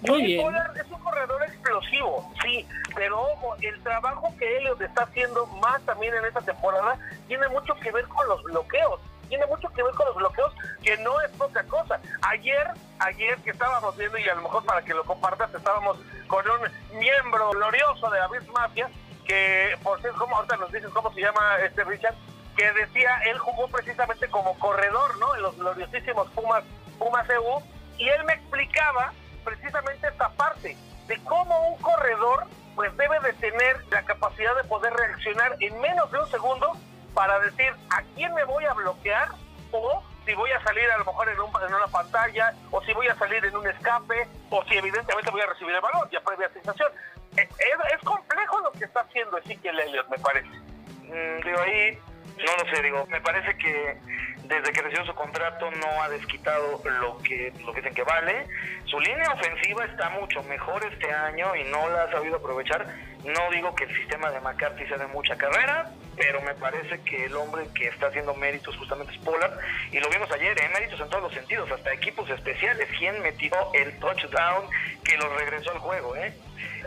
Muy 0.04 0.22
bien. 0.22 0.54
es 0.74 0.90
un 0.90 1.00
corredor 1.00 1.42
explosivo, 1.42 2.30
sí, 2.42 2.66
pero 2.94 3.20
ojo, 3.20 3.56
el 3.60 3.82
trabajo 3.82 4.34
que 4.38 4.58
Elliot 4.58 4.80
está 4.80 5.04
haciendo 5.04 5.46
más 5.46 5.80
también 5.82 6.14
en 6.14 6.24
esta 6.26 6.40
temporada 6.40 6.98
tiene 7.26 7.48
mucho 7.48 7.74
que 7.76 7.90
ver 7.90 8.06
con 8.08 8.26
los 8.28 8.42
bloqueos 8.42 9.00
tiene 9.28 9.46
mucho 9.46 9.68
que 9.70 9.82
ver 9.82 9.94
con 9.94 10.06
los 10.06 10.16
bloqueos, 10.16 10.52
que 10.82 10.96
no 10.98 11.20
es 11.20 11.30
poca 11.32 11.62
cosa. 11.64 12.00
Ayer, 12.22 12.70
ayer 12.98 13.36
que 13.38 13.50
estábamos 13.50 13.96
viendo, 13.96 14.18
y 14.18 14.28
a 14.28 14.34
lo 14.34 14.42
mejor 14.42 14.64
para 14.64 14.82
que 14.82 14.94
lo 14.94 15.04
compartas, 15.04 15.52
estábamos 15.54 15.98
con 16.26 16.44
un 16.48 16.98
miembro 16.98 17.50
glorioso 17.50 18.10
de 18.10 18.18
la 18.18 18.28
Mafia, 18.52 18.88
que 19.26 19.76
por 19.82 20.00
cierto, 20.00 20.18
como 20.18 20.36
ahorita 20.36 20.56
nos 20.56 20.70
dicen 20.72 20.90
cómo 20.90 21.12
se 21.12 21.20
llama 21.20 21.56
este 21.64 21.84
Richard, 21.84 22.14
que 22.56 22.70
decía, 22.72 23.18
él 23.26 23.38
jugó 23.38 23.66
precisamente 23.68 24.28
como 24.28 24.56
corredor, 24.58 25.18
¿no? 25.18 25.34
En 25.34 25.42
los 25.42 25.56
gloriosísimos 25.56 26.28
Pumas, 26.30 26.62
Pumas 26.98 27.28
EU, 27.28 27.60
y 27.98 28.08
él 28.08 28.24
me 28.24 28.34
explicaba 28.34 29.12
precisamente 29.44 30.08
esta 30.08 30.28
parte 30.30 30.76
de 31.06 31.24
cómo 31.24 31.68
un 31.68 31.82
corredor 31.82 32.46
pues 32.74 32.96
debe 32.96 33.20
de 33.20 33.32
tener 33.34 33.84
la 33.90 34.02
capacidad 34.02 34.56
de 34.56 34.64
poder 34.64 34.92
reaccionar 34.92 35.56
en 35.60 35.80
menos 35.80 36.10
de 36.10 36.18
un 36.18 36.30
segundo 36.30 36.72
para 37.14 37.38
decir 37.40 37.72
a 37.90 38.02
quién 38.14 38.34
me 38.34 38.44
voy 38.44 38.64
a 38.64 38.72
bloquear 38.72 39.28
o 39.70 40.02
si 40.26 40.34
voy 40.34 40.50
a 40.50 40.62
salir 40.62 40.90
a 40.90 40.98
lo 40.98 41.04
mejor 41.04 41.28
en, 41.28 41.34
en 41.36 41.74
una 41.74 41.86
pantalla 41.86 42.54
o 42.70 42.82
si 42.82 42.92
voy 42.92 43.06
a 43.08 43.14
salir 43.16 43.44
en 43.44 43.56
un 43.56 43.66
escape 43.66 44.26
o 44.50 44.64
si 44.64 44.76
evidentemente 44.76 45.30
voy 45.30 45.42
a 45.42 45.46
recibir 45.46 45.74
el 45.74 45.80
balón, 45.80 46.08
ya 46.10 46.20
previa 46.20 46.48
sensación. 46.50 46.90
Es, 47.36 47.48
es, 47.48 47.98
complejo 48.04 48.60
lo 48.60 48.72
que 48.72 48.84
está 48.84 49.00
haciendo 49.00 49.38
Ezequiel 49.38 49.78
Elliott, 49.80 50.08
me 50.08 50.18
parece. 50.18 50.48
Mm, 50.48 51.44
digo, 51.44 51.60
ahí 51.60 51.98
no 52.38 52.64
lo 52.64 52.74
sé, 52.74 52.82
digo, 52.82 53.06
me 53.06 53.20
parece 53.20 53.56
que 53.58 54.00
desde 54.44 54.72
que 54.72 54.82
recibió 54.82 55.06
su 55.06 55.14
contrato 55.14 55.70
no 55.70 56.02
ha 56.02 56.08
desquitado 56.08 56.80
lo 56.84 57.18
que, 57.18 57.52
lo 57.64 57.72
que 57.72 57.80
dicen 57.80 57.94
que 57.94 58.02
vale. 58.02 58.46
Su 58.86 59.00
línea 59.00 59.30
ofensiva 59.32 59.84
está 59.84 60.10
mucho 60.10 60.42
mejor 60.44 60.84
este 60.84 61.10
año 61.12 61.56
y 61.56 61.64
no 61.64 61.88
la 61.88 62.04
ha 62.04 62.10
sabido 62.10 62.36
aprovechar. 62.36 62.86
No 63.24 63.50
digo 63.50 63.74
que 63.74 63.84
el 63.84 63.96
sistema 63.96 64.30
de 64.30 64.40
McCarthy 64.40 64.86
sea 64.86 64.98
de 64.98 65.06
mucha 65.06 65.36
carrera, 65.36 65.90
pero 66.16 66.42
me 66.42 66.54
parece 66.54 67.00
que 67.02 67.24
el 67.24 67.34
hombre 67.36 67.66
que 67.74 67.88
está 67.88 68.08
haciendo 68.08 68.34
méritos 68.34 68.76
justamente 68.76 69.14
es 69.14 69.18
Pollard. 69.20 69.58
Y 69.90 69.98
lo 69.98 70.08
vimos 70.10 70.30
ayer, 70.30 70.60
¿eh? 70.60 70.68
méritos 70.74 71.00
en 71.00 71.08
todos 71.08 71.22
los 71.22 71.32
sentidos, 71.32 71.70
hasta 71.70 71.92
equipos 71.94 72.28
especiales. 72.28 72.86
¿Quién 72.98 73.22
metió 73.22 73.54
el 73.72 73.98
touchdown 73.98 74.68
que 75.02 75.16
lo 75.16 75.34
regresó 75.36 75.70
al 75.72 75.78
juego? 75.78 76.16
¿eh? 76.16 76.34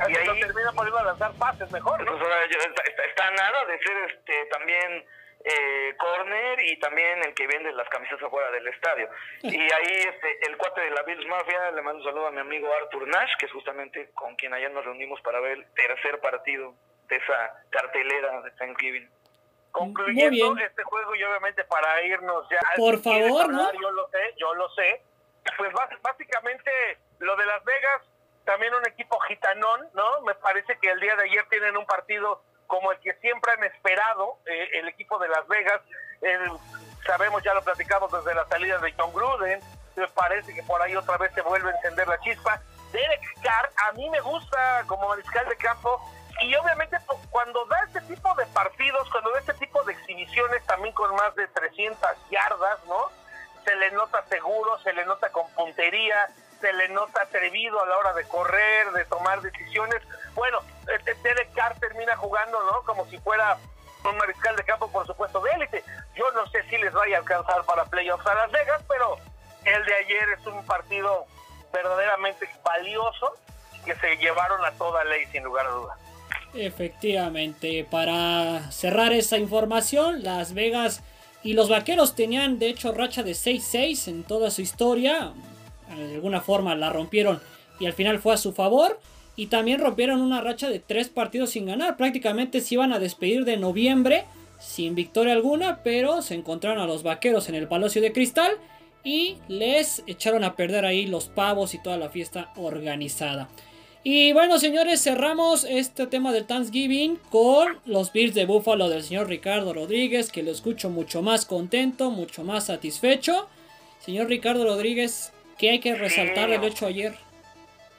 Y 0.07 0.15
ahí 0.15 0.39
termina 0.39 0.71
podiendo 0.73 1.03
lanzar 1.03 1.31
pases 1.33 1.71
mejor. 1.71 2.03
¿no? 2.03 2.15
está, 2.15 2.83
está, 2.83 3.31
nada 3.31 3.65
de 3.65 3.79
ser 3.79 3.97
este 4.11 4.45
también 4.51 5.03
eh, 5.43 5.95
corner 5.97 6.59
y 6.65 6.79
también 6.79 7.23
el 7.23 7.33
que 7.33 7.47
vende 7.47 7.71
las 7.71 7.87
camisas 7.89 8.21
afuera 8.21 8.51
del 8.51 8.67
estadio. 8.67 9.09
Y 9.43 9.57
ahí 9.57 10.07
este, 10.07 10.47
el 10.47 10.57
cuate 10.57 10.81
de 10.81 10.91
la 10.91 11.03
Bills 11.03 11.25
Mafia, 11.27 11.71
le 11.71 11.81
mando 11.81 11.99
un 11.99 12.05
saludo 12.05 12.27
a 12.27 12.31
mi 12.31 12.39
amigo 12.39 12.67
Arthur 12.81 13.07
Nash, 13.07 13.31
que 13.39 13.45
es 13.45 13.51
justamente 13.51 14.09
con 14.13 14.35
quien 14.35 14.53
ayer 14.53 14.71
nos 14.71 14.83
reunimos 14.83 15.21
para 15.21 15.39
ver 15.39 15.53
el 15.53 15.65
tercer 15.73 16.19
partido 16.19 16.73
de 17.07 17.15
esa 17.15 17.63
cartelera 17.69 18.41
de 18.41 18.51
Thanksgiving. 18.51 19.09
Concluyendo 19.71 20.57
este 20.57 20.83
juego 20.83 21.15
y 21.15 21.23
obviamente 21.23 21.63
para 21.65 22.01
irnos 22.03 22.47
ya... 22.49 22.59
Por 22.75 23.01
favor, 23.01 23.49
¿no? 23.49 23.71
Yo 23.73 23.91
lo 23.91 24.07
sé, 24.09 24.33
yo 24.37 24.53
lo 24.55 24.69
sé. 24.69 25.01
Pues 25.57 25.71
básicamente 26.01 26.71
lo 27.19 27.35
de 27.35 27.45
Las 27.45 27.63
Vegas, 27.63 28.01
también 28.43 28.73
un 28.73 28.85
equipo 28.87 29.19
gitanón, 29.19 29.89
¿no? 29.93 30.21
Me 30.21 30.35
parece 30.35 30.77
que 30.81 30.89
el 30.89 30.99
día 30.99 31.15
de 31.15 31.23
ayer 31.23 31.45
tienen 31.49 31.77
un 31.77 31.85
partido 31.85 32.41
como 32.67 32.91
el 32.91 32.99
que 32.99 33.13
siempre 33.15 33.51
han 33.53 33.63
esperado 33.63 34.37
eh, 34.45 34.69
el 34.79 34.87
equipo 34.87 35.17
de 35.19 35.29
Las 35.29 35.47
Vegas. 35.47 35.81
sabemos, 37.05 37.41
ya 37.43 37.53
lo 37.53 37.63
platicamos 37.63 38.11
desde 38.11 38.35
la 38.35 38.45
salida 38.47 38.77
de 38.79 38.93
John 38.97 39.13
Gruden, 39.13 39.61
me 39.95 40.07
parece 40.09 40.53
que 40.53 40.61
por 40.63 40.81
ahí 40.81 40.95
otra 40.95 41.17
vez 41.17 41.33
se 41.33 41.41
vuelve 41.41 41.71
a 41.71 41.75
encender 41.75 42.07
la 42.07 42.19
chispa. 42.19 42.61
Derek 42.91 43.41
Carr, 43.41 43.71
a 43.87 43.91
mí 43.93 44.09
me 44.09 44.19
gusta 44.21 44.83
como 44.87 45.09
mariscal 45.09 45.47
de 45.49 45.55
campo 45.57 45.99
y 46.41 46.55
obviamente 46.55 46.97
cuando 47.31 47.65
da 47.65 47.77
este 47.87 48.01
tipo 48.01 48.33
de 48.35 48.45
partidos, 48.47 49.09
cuando 49.09 49.31
da 49.31 49.39
este 49.39 49.53
tipo 49.55 49.83
de 49.83 49.93
exhibiciones 49.93 50.63
también 50.65 50.93
con 50.93 51.13
más 51.15 51.35
de 51.35 51.47
300 51.47 51.99
yardas, 52.29 52.85
¿no? 52.85 53.09
Se 53.65 53.75
le 53.75 53.91
nota 53.91 54.23
seguro, 54.29 54.77
se 54.79 54.93
le 54.93 55.03
nota 55.05 55.29
con 55.31 55.49
puntería, 55.53 56.27
se 56.61 56.71
le 56.73 56.89
nota 56.89 57.23
atrevido 57.23 57.81
a 57.81 57.87
la 57.87 57.97
hora 57.97 58.13
de 58.13 58.27
correr, 58.27 58.91
de 58.91 59.05
tomar 59.05 59.41
decisiones. 59.41 60.01
Bueno, 60.35 60.59
Derek 61.23 61.53
Carr 61.53 61.79
termina 61.79 62.15
jugando, 62.17 62.57
¿no? 62.63 62.83
Como 62.83 63.05
si 63.09 63.17
fuera 63.19 63.57
un 64.03 64.17
mariscal 64.17 64.55
de 64.55 64.63
campo, 64.63 64.91
por 64.91 65.05
supuesto, 65.05 65.41
de 65.41 65.51
élite. 65.51 65.83
Yo 66.15 66.31
no 66.31 66.47
sé 66.47 66.63
si 66.69 66.77
les 66.77 66.93
vaya 66.93 67.17
a 67.17 67.19
alcanzar 67.19 67.63
para 67.65 67.85
playoffs 67.85 68.25
a 68.25 68.33
Las 68.35 68.51
Vegas, 68.51 68.81
pero 68.87 69.17
el 69.65 69.85
de 69.85 69.93
ayer 69.95 70.29
es 70.39 70.45
un 70.47 70.65
partido 70.65 71.25
verdaderamente 71.73 72.47
valioso 72.63 73.33
que 73.85 73.95
se 73.95 74.15
llevaron 74.17 74.63
a 74.63 74.71
toda 74.71 75.03
ley, 75.05 75.25
sin 75.31 75.43
lugar 75.43 75.65
a 75.67 75.71
dudas. 75.71 75.97
Efectivamente, 76.53 77.85
para 77.89 78.71
cerrar 78.71 79.13
esa 79.13 79.37
información, 79.37 80.23
Las 80.23 80.53
Vegas 80.53 81.03
y 81.43 81.53
los 81.53 81.69
Vaqueros 81.69 82.15
tenían 82.15 82.59
de 82.59 82.69
hecho 82.69 82.93
racha 82.93 83.23
de 83.23 83.31
6-6 83.31 84.07
en 84.07 84.23
toda 84.23 84.49
su 84.49 84.61
historia 84.61 85.33
de 85.95 86.15
alguna 86.15 86.41
forma 86.41 86.75
la 86.75 86.89
rompieron 86.89 87.41
y 87.79 87.85
al 87.85 87.93
final 87.93 88.19
fue 88.19 88.33
a 88.33 88.37
su 88.37 88.53
favor. 88.53 88.99
Y 89.37 89.47
también 89.47 89.79
rompieron 89.79 90.19
una 90.19 90.41
racha 90.41 90.69
de 90.69 90.79
tres 90.79 91.07
partidos 91.07 91.51
sin 91.51 91.67
ganar. 91.67 91.95
Prácticamente 91.95 92.59
se 92.59 92.73
iban 92.75 92.91
a 92.91 92.99
despedir 92.99 93.45
de 93.45 93.55
noviembre 93.55 94.25
sin 94.59 94.95
victoria 94.95 95.33
alguna, 95.33 95.83
pero 95.83 96.21
se 96.21 96.33
encontraron 96.33 96.79
a 96.79 96.87
los 96.87 97.03
vaqueros 97.03 97.47
en 97.47 97.55
el 97.55 97.67
Palacio 97.67 98.01
de 98.01 98.11
Cristal 98.11 98.51
y 99.03 99.37
les 99.47 100.03
echaron 100.07 100.43
a 100.43 100.55
perder 100.55 100.83
ahí 100.85 101.05
los 101.05 101.27
pavos 101.27 101.73
y 101.73 101.81
toda 101.81 101.97
la 101.97 102.09
fiesta 102.09 102.51
organizada. 102.55 103.47
Y 104.03 104.33
bueno, 104.33 104.57
señores, 104.57 105.03
cerramos 105.03 105.63
este 105.63 106.07
tema 106.07 106.33
del 106.33 106.45
Thanksgiving 106.45 107.19
con 107.29 107.77
los 107.85 108.11
Bills 108.11 108.33
de 108.33 108.45
Buffalo 108.45 108.89
del 108.89 109.03
señor 109.03 109.27
Ricardo 109.27 109.73
Rodríguez, 109.73 110.31
que 110.31 110.43
lo 110.43 110.51
escucho 110.51 110.89
mucho 110.89 111.21
más 111.21 111.45
contento, 111.45 112.09
mucho 112.09 112.43
más 112.43 112.65
satisfecho. 112.65 113.47
Señor 113.99 114.27
Ricardo 114.27 114.63
Rodríguez, 114.63 115.31
¿Qué 115.57 115.71
hay 115.71 115.79
que 115.79 115.95
resaltar 115.95 116.49
del 116.51 116.63
hecho 116.63 116.85
ayer? 116.85 117.15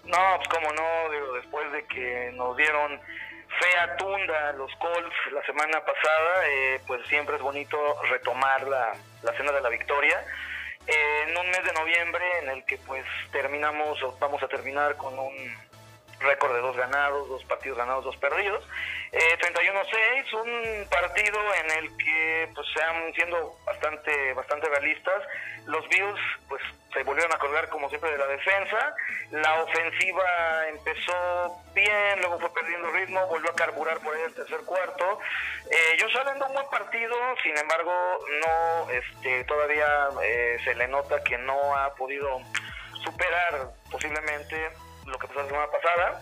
No, 0.08 0.36
pues 0.36 0.48
como 0.48 0.72
no, 0.72 1.10
digo, 1.10 1.32
después 1.34 1.70
de 1.70 1.84
que 1.86 2.32
nos 2.34 2.56
dieron 2.56 2.98
fea 3.60 3.96
tunda 3.96 4.52
los 4.52 4.74
Colts 4.76 5.14
la 5.32 5.44
semana 5.44 5.84
pasada, 5.84 6.48
eh, 6.48 6.80
pues 6.86 7.06
siempre 7.08 7.36
es 7.36 7.42
bonito 7.42 7.78
retomar 8.04 8.66
la, 8.66 8.94
la 9.22 9.32
cena 9.34 9.52
de 9.52 9.60
la 9.60 9.68
victoria. 9.68 10.24
Eh, 10.86 11.24
en 11.28 11.36
un 11.36 11.46
mes 11.50 11.62
de 11.62 11.72
noviembre 11.74 12.24
en 12.42 12.48
el 12.48 12.64
que 12.64 12.78
pues 12.78 13.04
terminamos 13.30 13.98
vamos 14.18 14.42
a 14.42 14.48
terminar 14.48 14.96
con 14.96 15.18
un 15.18 15.34
récord 16.20 16.54
de 16.54 16.60
dos 16.60 16.76
ganados, 16.76 17.28
dos 17.28 17.44
partidos 17.44 17.76
ganados, 17.76 18.04
dos 18.04 18.16
perdidos. 18.16 18.64
Eh, 19.10 19.38
31-6, 19.40 20.32
un 20.34 20.88
partido 20.88 21.38
en 21.54 21.70
el 21.78 21.96
que 21.96 22.48
pues 22.54 22.66
sean 22.74 23.12
siendo 23.14 23.58
bastante 23.64 24.32
bastante 24.34 24.68
realistas. 24.68 25.22
Los 25.66 25.88
Bills 25.88 26.20
pues 26.48 26.62
se 26.92 27.02
volvieron 27.02 27.32
a 27.34 27.38
colgar 27.38 27.68
como 27.68 27.88
siempre 27.88 28.10
de 28.10 28.18
la 28.18 28.26
defensa. 28.26 28.94
La 29.30 29.62
ofensiva 29.62 30.68
empezó 30.68 31.62
bien, 31.74 32.20
luego 32.20 32.38
fue 32.40 32.52
perdiendo 32.52 32.90
ritmo, 32.90 33.26
volvió 33.26 33.50
a 33.50 33.54
carburar 33.54 33.98
por 34.00 34.14
ahí 34.14 34.22
el 34.22 34.34
tercer 34.34 34.60
cuarto. 34.64 35.20
Eh, 35.70 35.96
yo 35.98 36.08
saliendo 36.10 36.46
un 36.46 36.54
buen 36.54 36.68
partido, 36.68 37.14
sin 37.42 37.56
embargo, 37.56 37.92
no 38.42 38.90
este 38.90 39.44
todavía 39.44 40.08
eh, 40.22 40.58
se 40.64 40.74
le 40.74 40.88
nota 40.88 41.22
que 41.22 41.36
no 41.38 41.76
ha 41.76 41.94
podido 41.94 42.40
superar 43.04 43.70
posiblemente 43.90 44.70
lo 45.06 45.18
que 45.18 45.26
pasó 45.28 45.42
la 45.42 45.48
semana 45.48 45.70
pasada. 45.70 46.20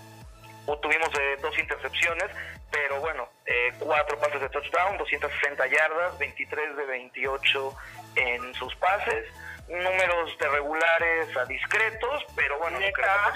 tuvimos 0.82 1.08
eh, 1.18 1.36
dos 1.40 1.56
intercepciones, 1.58 2.26
pero 2.70 3.00
bueno, 3.00 3.28
eh, 3.46 3.72
cuatro 3.78 4.18
pases 4.18 4.40
de 4.40 4.48
touchdown, 4.48 4.98
260 4.98 5.66
yardas, 5.66 6.18
23 6.18 6.76
de 6.76 6.84
28 6.84 7.76
en 8.16 8.54
sus 8.54 8.74
pases, 8.76 9.26
números 9.68 10.36
de 10.38 10.48
regulares 10.48 11.36
a 11.36 11.44
discretos, 11.44 12.24
pero 12.34 12.58
bueno, 12.58 12.78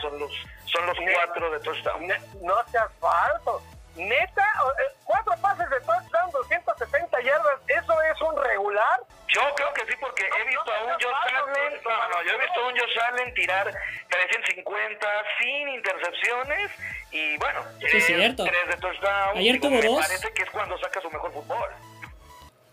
son 0.01 0.19
los 0.19 0.33
son 0.67 0.87
los 0.87 0.97
cuatro 1.15 1.51
de 1.51 1.61
touchdown. 1.61 2.07
No 2.43 2.55
seas 2.71 2.91
falso. 3.01 3.63
Neta, 3.97 4.47
eh, 4.79 4.95
cuatro 5.05 5.35
pases 5.43 5.69
de 5.69 5.81
touchdown, 5.81 6.31
260 6.31 7.23
yardas, 7.23 7.61
¿eso 7.67 8.03
es 8.03 8.21
un 8.23 8.37
regular? 8.45 9.01
Yo 9.33 9.43
creo 9.55 9.73
que 9.73 9.87
sí, 9.87 9.93
porque 10.01 10.25
he 10.25 10.45
visto 10.45 10.73
a 10.73 10.85
un 10.85 10.93
Josh 10.93 11.15
Allen, 11.33 11.81
no, 11.85 12.09
no, 12.09 12.23
yo 12.25 12.33
he 12.33 12.39
visto 12.39 12.61
a 12.61 12.67
un 12.67 12.77
Josh 12.77 12.99
Allen 12.99 13.35
tirar 13.35 13.73
350 14.09 15.07
sin 15.39 15.69
intercepciones 15.69 16.71
y 17.13 17.37
bueno, 17.39 17.61
sí, 17.79 17.97
eh, 17.97 18.01
cierto. 18.01 18.45
tres 18.45 18.69
de 18.69 18.77
touchdown. 18.77 19.39
Ayer 19.39 19.61
tuvo 19.61 19.81
dos. 19.81 20.07
parece 20.07 20.33
que 20.33 20.43
es 20.43 20.51
cuando 20.51 20.79
saca 20.79 21.01
su 21.01 21.11
mejor 21.11 21.33
fútbol. 21.33 21.69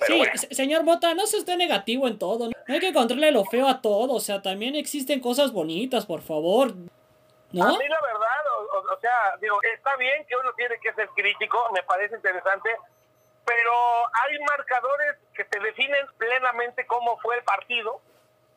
sí, 0.02 0.56
señor 0.56 0.84
Bota, 0.84 1.14
no 1.14 1.28
se 1.28 1.38
esté 1.38 1.56
negativo 1.58 2.08
en 2.08 2.18
todo. 2.18 2.50
No 2.50 2.74
hay 2.74 2.80
que 2.80 2.90
encontrarle 2.90 3.32
lo 3.32 3.46
feo 3.46 3.68
a 3.68 3.82
todo. 3.82 4.14
O 4.14 4.20
sea, 4.20 4.42
también 4.42 4.76
existen 4.76 5.20
cosas 5.20 5.52
bonitas, 5.52 6.06
por 6.06 6.22
favor. 6.22 6.74
¿No? 7.52 7.64
A 7.64 7.78
mí 7.78 7.88
la 7.88 8.02
verdad, 8.02 8.44
o, 8.92 9.00
sea, 9.00 9.38
digo, 9.40 9.58
está 9.64 9.96
bien 9.96 10.26
que 10.26 10.36
uno 10.36 10.52
tiene 10.54 10.76
que 10.82 10.92
ser 10.94 11.08
crítico, 11.16 11.70
me 11.74 11.82
parece 11.84 12.16
interesante, 12.16 12.70
pero 13.48 13.72
hay 14.14 14.38
marcadores 14.40 15.16
que 15.34 15.46
te 15.46 15.58
definen 15.62 16.06
plenamente 16.18 16.86
cómo 16.86 17.18
fue 17.20 17.38
el 17.38 17.44
partido 17.44 18.02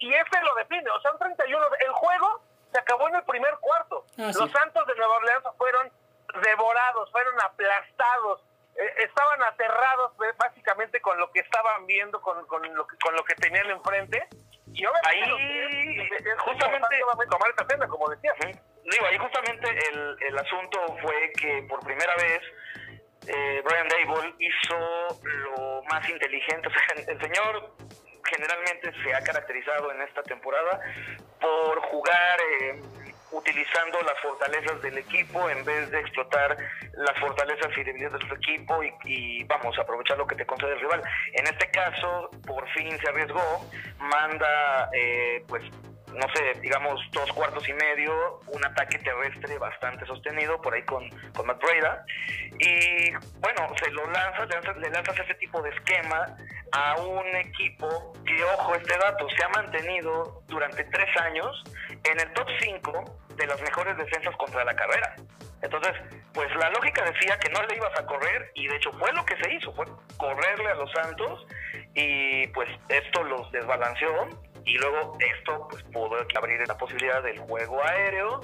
y 0.01 0.13
este 0.13 0.41
lo 0.43 0.55
define, 0.57 0.91
o 0.91 1.01
sea, 1.01 1.13
un 1.13 1.19
31, 1.19 1.67
el 1.87 1.93
juego 1.93 2.43
se 2.73 2.79
acabó 2.79 3.09
en 3.09 3.15
el 3.17 3.23
primer 3.25 3.55
cuarto. 3.61 4.05
Ah, 4.19 4.33
sí. 4.33 4.39
Los 4.41 4.51
Santos 4.51 4.85
de 4.87 4.95
Nueva 4.97 5.17
Orleans 5.17 5.45
fueron 5.57 5.93
devorados, 6.43 7.11
fueron 7.13 7.35
aplastados, 7.41 8.43
eh, 8.77 8.95
estaban 9.05 9.43
aterrados 9.45 10.13
eh, 10.25 10.33
básicamente 10.37 11.01
con 11.01 11.19
lo 11.19 11.31
que 11.31 11.41
estaban 11.41 11.87
viendo, 11.87 12.21
con, 12.21 12.45
con, 12.47 12.63
lo, 12.75 12.87
que, 12.87 12.97
con 12.99 13.15
lo 13.15 13.23
que 13.25 13.35
tenían 13.37 13.71
enfrente. 13.71 14.27
Y 14.73 14.87
obviamente 14.87 15.09
Ahí, 15.09 16.09
justamente- 16.39 17.01
tomar 17.31 17.51
esta 17.51 17.67
senda, 17.69 17.87
como 17.87 18.09
decía. 18.09 18.33
Ujú. 18.41 18.59
Digo, 18.85 19.07
ahí 19.07 19.19
justamente 19.19 19.69
el, 19.93 20.17
el 20.21 20.39
asunto 20.39 20.81
fue 21.03 21.33
que 21.39 21.63
por 21.69 21.81
primera 21.81 22.15
vez 22.17 22.41
eh, 23.27 23.63
Brian 23.65 23.89
Dable 23.89 24.35
hizo 24.39 25.21
lo 25.23 25.83
más 25.91 26.09
inteligente. 26.09 26.69
O 26.69 26.73
sea, 26.73 27.13
el 27.13 27.21
señor 27.21 27.75
generalmente 28.25 28.93
se 29.03 29.15
ha 29.15 29.21
caracterizado 29.23 29.93
en 29.93 30.03
esta 30.03 30.23
temporada 30.23 30.81
por 31.41 31.81
jugar 31.83 32.39
eh, 32.61 32.81
utilizando 33.33 34.01
las 34.03 34.19
fortalezas 34.21 34.83
del 34.83 34.99
equipo 34.99 35.49
en 35.49 35.65
vez 35.65 35.91
de 35.91 36.01
explotar 36.01 36.57
las 36.95 37.19
fortalezas 37.19 37.77
y 37.77 37.85
debilidades 37.85 38.21
de 38.21 38.29
su 38.29 38.35
equipo 38.35 38.83
y, 38.83 38.93
y, 39.05 39.45
vamos 39.45 39.79
aprovechar 39.79 40.19
lo 40.19 40.27
que 40.27 40.35
te 40.35 40.47
concede 40.47 40.73
el 40.73 40.81
rival. 40.81 41.03
En 41.33 41.47
este 41.47 41.71
caso, 41.71 42.31
por 42.47 42.69
fin 42.71 42.99
se 42.99 43.09
arriesgó, 43.09 43.71
manda 43.99 44.91
eh, 44.93 45.45
pues 45.49 45.63
no 46.15 46.27
sé, 46.35 46.61
digamos 46.61 47.01
dos 47.13 47.31
cuartos 47.33 47.69
y 47.69 47.73
medio, 47.73 48.41
un 48.49 48.65
ataque 48.65 48.99
terrestre 48.99 49.59
bastante 49.59 50.05
sostenido 50.07 50.61
por 50.61 50.75
ahí 50.75 50.83
con, 50.83 51.09
con 51.33 51.47
Matt 51.47 51.63
Breda. 51.63 52.05
Y 52.59 53.11
bueno, 53.41 53.69
se 53.83 53.91
lo 53.91 54.07
lanzas, 54.11 54.49
le 54.49 54.55
lanzas, 54.55 54.77
le 54.77 54.91
lanzas 54.91 55.19
ese 55.19 55.35
tipo 55.35 55.63
de 55.63 55.71
esquema 55.71 56.37
a 56.73 56.97
un 56.97 57.27
equipo 57.37 58.13
que, 58.25 58.43
ojo, 58.45 58.75
este 58.75 58.97
dato 58.99 59.29
se 59.31 59.45
ha 59.45 59.49
mantenido 59.49 60.43
durante 60.47 60.85
tres 60.85 61.17
años 61.21 61.63
en 62.05 62.21
el 62.21 62.33
top 62.33 62.47
5 62.61 63.05
de 63.37 63.47
las 63.47 63.61
mejores 63.63 63.97
defensas 63.97 64.37
contra 64.37 64.65
la 64.65 64.75
carrera. 64.75 65.17
Entonces, 65.63 65.93
pues 66.33 66.49
la 66.57 66.71
lógica 66.71 67.05
decía 67.05 67.39
que 67.39 67.51
no 67.51 67.63
le 67.63 67.77
ibas 67.77 67.99
a 67.99 68.07
correr 68.07 68.51
y 68.55 68.67
de 68.67 68.77
hecho 68.77 68.93
fue 68.93 69.13
lo 69.13 69.25
que 69.25 69.37
se 69.43 69.55
hizo, 69.55 69.73
fue 69.75 69.87
correrle 70.17 70.71
a 70.71 70.75
los 70.75 70.91
Santos 70.93 71.47
y 71.95 72.47
pues 72.49 72.69
esto 72.89 73.23
los 73.25 73.51
desbalanceó 73.53 74.29
y 74.65 74.79
luego 74.79 75.17
esto 75.19 75.69
pues 75.71 75.83
pudo 75.85 76.17
abrir 76.37 76.67
la 76.67 76.77
posibilidad 76.77 77.23
del 77.23 77.39
juego 77.39 77.83
aéreo, 77.83 78.41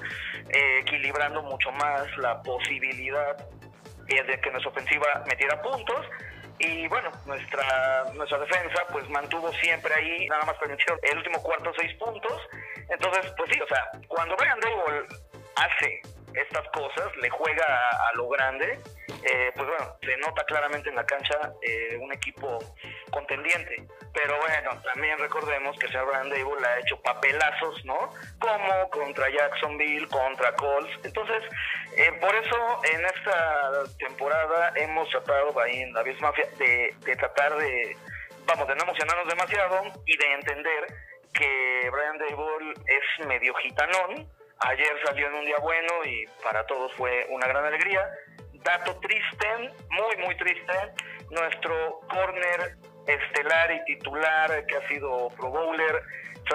eh, 0.49 0.79
equilibrando 0.81 1.41
mucho 1.43 1.71
más 1.71 2.05
la 2.17 2.41
posibilidad 2.41 3.37
eh, 4.07 4.23
de 4.23 4.39
que 4.39 4.51
nuestra 4.51 4.71
ofensiva 4.71 5.23
metiera 5.27 5.61
puntos. 5.61 6.05
Y 6.59 6.87
bueno, 6.87 7.11
nuestra 7.27 8.05
nuestra 8.15 8.39
defensa 8.39 8.83
pues 8.91 9.07
mantuvo 9.09 9.53
siempre 9.53 9.93
ahí, 9.93 10.27
nada 10.27 10.43
más 10.43 10.57
permitió 10.57 10.97
el 11.03 11.17
último 11.17 11.41
cuarto 11.43 11.71
seis 11.77 11.93
puntos, 11.99 12.41
entonces 12.89 13.31
pues 13.37 13.51
sí, 13.53 13.59
o 13.61 13.67
sea, 13.67 13.91
cuando 14.07 14.35
Brian 14.35 14.59
Dable 14.59 15.05
hace 15.55 16.01
estas 16.33 16.67
cosas, 16.69 17.15
le 17.17 17.29
juega 17.29 17.65
a, 17.65 18.13
lo 18.13 18.27
grande, 18.29 18.79
eh, 19.23 19.51
pues 19.55 19.67
bueno, 19.67 19.97
se 20.01 20.17
nota 20.17 20.43
claramente 20.45 20.89
en 20.89 20.95
la 20.95 21.05
cancha 21.05 21.53
eh, 21.61 21.97
un 21.99 22.11
equipo 22.13 22.59
contendiente. 23.11 23.87
Pero 24.13 24.37
bueno, 24.39 24.81
también 24.81 25.17
recordemos 25.19 25.77
que 25.77 25.87
Sir 25.89 26.01
Brian 26.05 26.29
Dable 26.29 26.67
ha 26.67 26.79
hecho 26.79 26.99
papelazos, 27.01 27.85
¿no? 27.85 28.09
Como 28.39 28.89
contra 28.89 29.29
Jacksonville, 29.29 30.07
contra 30.07 30.55
Colts. 30.55 30.89
Entonces, 31.03 31.43
eh, 31.95 32.11
por 32.19 32.33
eso 32.33 32.81
en 32.91 33.05
esta 33.05 33.83
temporada 33.99 34.71
hemos 34.75 35.09
tratado 35.09 35.59
ahí 35.59 35.81
en 35.81 35.93
la 35.93 36.03
de, 36.03 36.95
de 36.99 37.15
tratar 37.15 37.55
de, 37.57 37.95
vamos, 38.45 38.67
de 38.67 38.75
no 38.75 38.83
emocionarnos 38.83 39.27
demasiado 39.27 39.81
y 40.05 40.17
de 40.17 40.33
entender 40.33 40.87
que 41.33 41.89
Brian 41.91 42.17
Dable 42.17 42.73
es 42.87 43.27
medio 43.27 43.53
gitanón. 43.55 44.27
Ayer 44.59 44.93
salió 45.05 45.27
en 45.27 45.35
un 45.35 45.45
día 45.45 45.57
bueno 45.61 46.03
y 46.05 46.25
para 46.43 46.65
todos 46.65 46.91
fue 46.93 47.27
una 47.29 47.47
gran 47.47 47.63
alegría. 47.65 48.09
Dato 48.63 48.99
triste, 48.99 49.47
muy, 49.89 50.17
muy 50.25 50.35
triste, 50.35 50.73
nuestro 51.29 51.99
corner 52.09 52.75
estelar 53.07 53.71
y 53.71 53.85
titular 53.85 54.65
que 54.65 54.75
ha 54.75 54.87
sido 54.87 55.29
Pro 55.37 55.49
Bowler, 55.49 56.03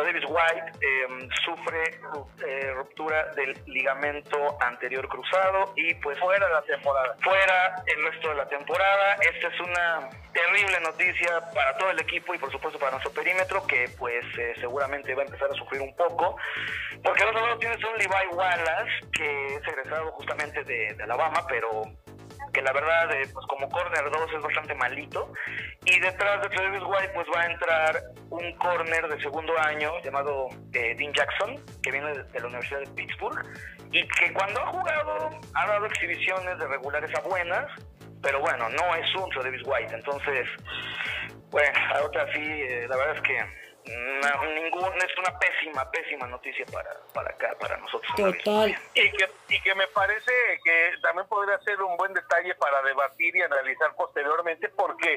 Davis 0.00 0.24
White, 0.26 0.78
eh, 0.80 1.28
sufre 1.44 2.00
eh, 2.46 2.72
ruptura 2.74 3.26
del 3.36 3.54
ligamento 3.66 4.56
anterior 4.62 5.06
cruzado 5.06 5.72
y 5.76 5.94
pues 5.96 6.18
Fuera 6.18 6.46
de 6.46 6.54
la 6.54 6.62
temporada. 6.62 7.16
fuera 7.22 7.82
el 7.86 8.04
resto 8.10 8.28
de 8.30 8.34
la 8.36 8.48
temporada. 8.48 9.16
Esta 9.20 9.48
es 9.48 9.60
una 9.60 10.08
terrible 10.32 10.80
noticia 10.80 11.40
para 11.54 11.76
todo 11.76 11.90
el 11.90 12.00
equipo 12.00 12.34
y 12.34 12.38
por 12.38 12.50
supuesto 12.50 12.78
para 12.78 12.92
nuestro 12.92 13.12
perímetro 13.12 13.66
que 13.66 13.84
pues 13.98 14.24
eh, 14.38 14.54
seguramente 14.60 15.14
va 15.14 15.22
a 15.22 15.26
empezar 15.26 15.50
a 15.50 15.54
sufrir 15.54 15.82
un 15.82 15.94
poco 15.94 16.36
porque 17.04 17.22
al 17.22 17.36
otro 17.36 17.58
tienes 17.58 17.78
un 17.84 17.98
Levi 17.98 18.34
Wallace 18.34 19.10
que 19.12 19.46
es 19.56 19.68
egresado 19.68 20.10
justamente 20.12 20.64
de 20.64 20.96
Alabama 21.02 21.44
pero 21.46 21.82
que 22.52 22.62
la 22.62 22.72
verdad 22.72 23.10
eh, 23.12 23.28
pues 23.32 23.46
como 23.46 23.68
corner 23.68 24.10
2 24.10 24.32
es 24.36 24.42
bastante 24.42 24.74
malito 24.74 25.32
y 25.84 25.98
detrás 26.00 26.42
de 26.42 26.48
Travis 26.50 26.82
White 26.84 27.12
pues 27.14 27.26
va 27.34 27.42
a 27.42 27.46
entrar 27.46 28.02
un 28.30 28.52
corner 28.58 29.08
de 29.08 29.20
segundo 29.22 29.52
año 29.58 29.92
llamado 30.02 30.48
eh, 30.72 30.94
Dean 30.96 31.12
Jackson 31.12 31.56
que 31.82 31.90
viene 31.90 32.12
de, 32.12 32.40
la 32.40 32.46
Universidad 32.46 32.80
de 32.80 32.90
Pittsburgh 32.90 33.44
y 33.90 34.06
que 34.08 34.32
cuando 34.32 34.60
ha 34.60 34.66
jugado 34.66 35.30
ha 35.54 35.66
dado 35.66 35.86
exhibiciones 35.86 36.58
de 36.58 36.66
regulares 36.66 37.10
a 37.16 37.20
buenas 37.22 37.66
pero 38.22 38.40
bueno, 38.40 38.68
no 38.70 38.94
es 38.94 39.14
un 39.16 39.28
Davis 39.42 39.62
White, 39.66 39.94
entonces, 39.94 40.46
bueno, 41.50 41.78
ahora 41.96 42.24
sí, 42.32 42.40
eh, 42.40 42.86
la 42.88 42.96
verdad 42.96 43.16
es 43.16 43.22
que 43.22 43.36
no, 43.84 44.44
ningún, 44.46 44.94
es 44.96 45.18
una 45.18 45.38
pésima, 45.38 45.90
pésima 45.90 46.26
noticia 46.26 46.64
para, 46.66 46.96
para 47.12 47.30
acá, 47.30 47.54
para 47.58 47.76
nosotros. 47.78 48.12
Total. 48.16 48.76
Y 48.94 49.10
que, 49.10 49.30
y 49.48 49.60
que 49.60 49.74
me 49.74 49.86
parece 49.88 50.32
que 50.64 50.92
también 51.02 51.26
podría 51.28 51.58
ser 51.60 51.80
un 51.82 51.96
buen 51.96 52.12
detalle 52.14 52.54
para 52.56 52.82
debatir 52.82 53.34
y 53.34 53.42
analizar 53.42 53.94
posteriormente, 53.96 54.68
porque 54.70 55.16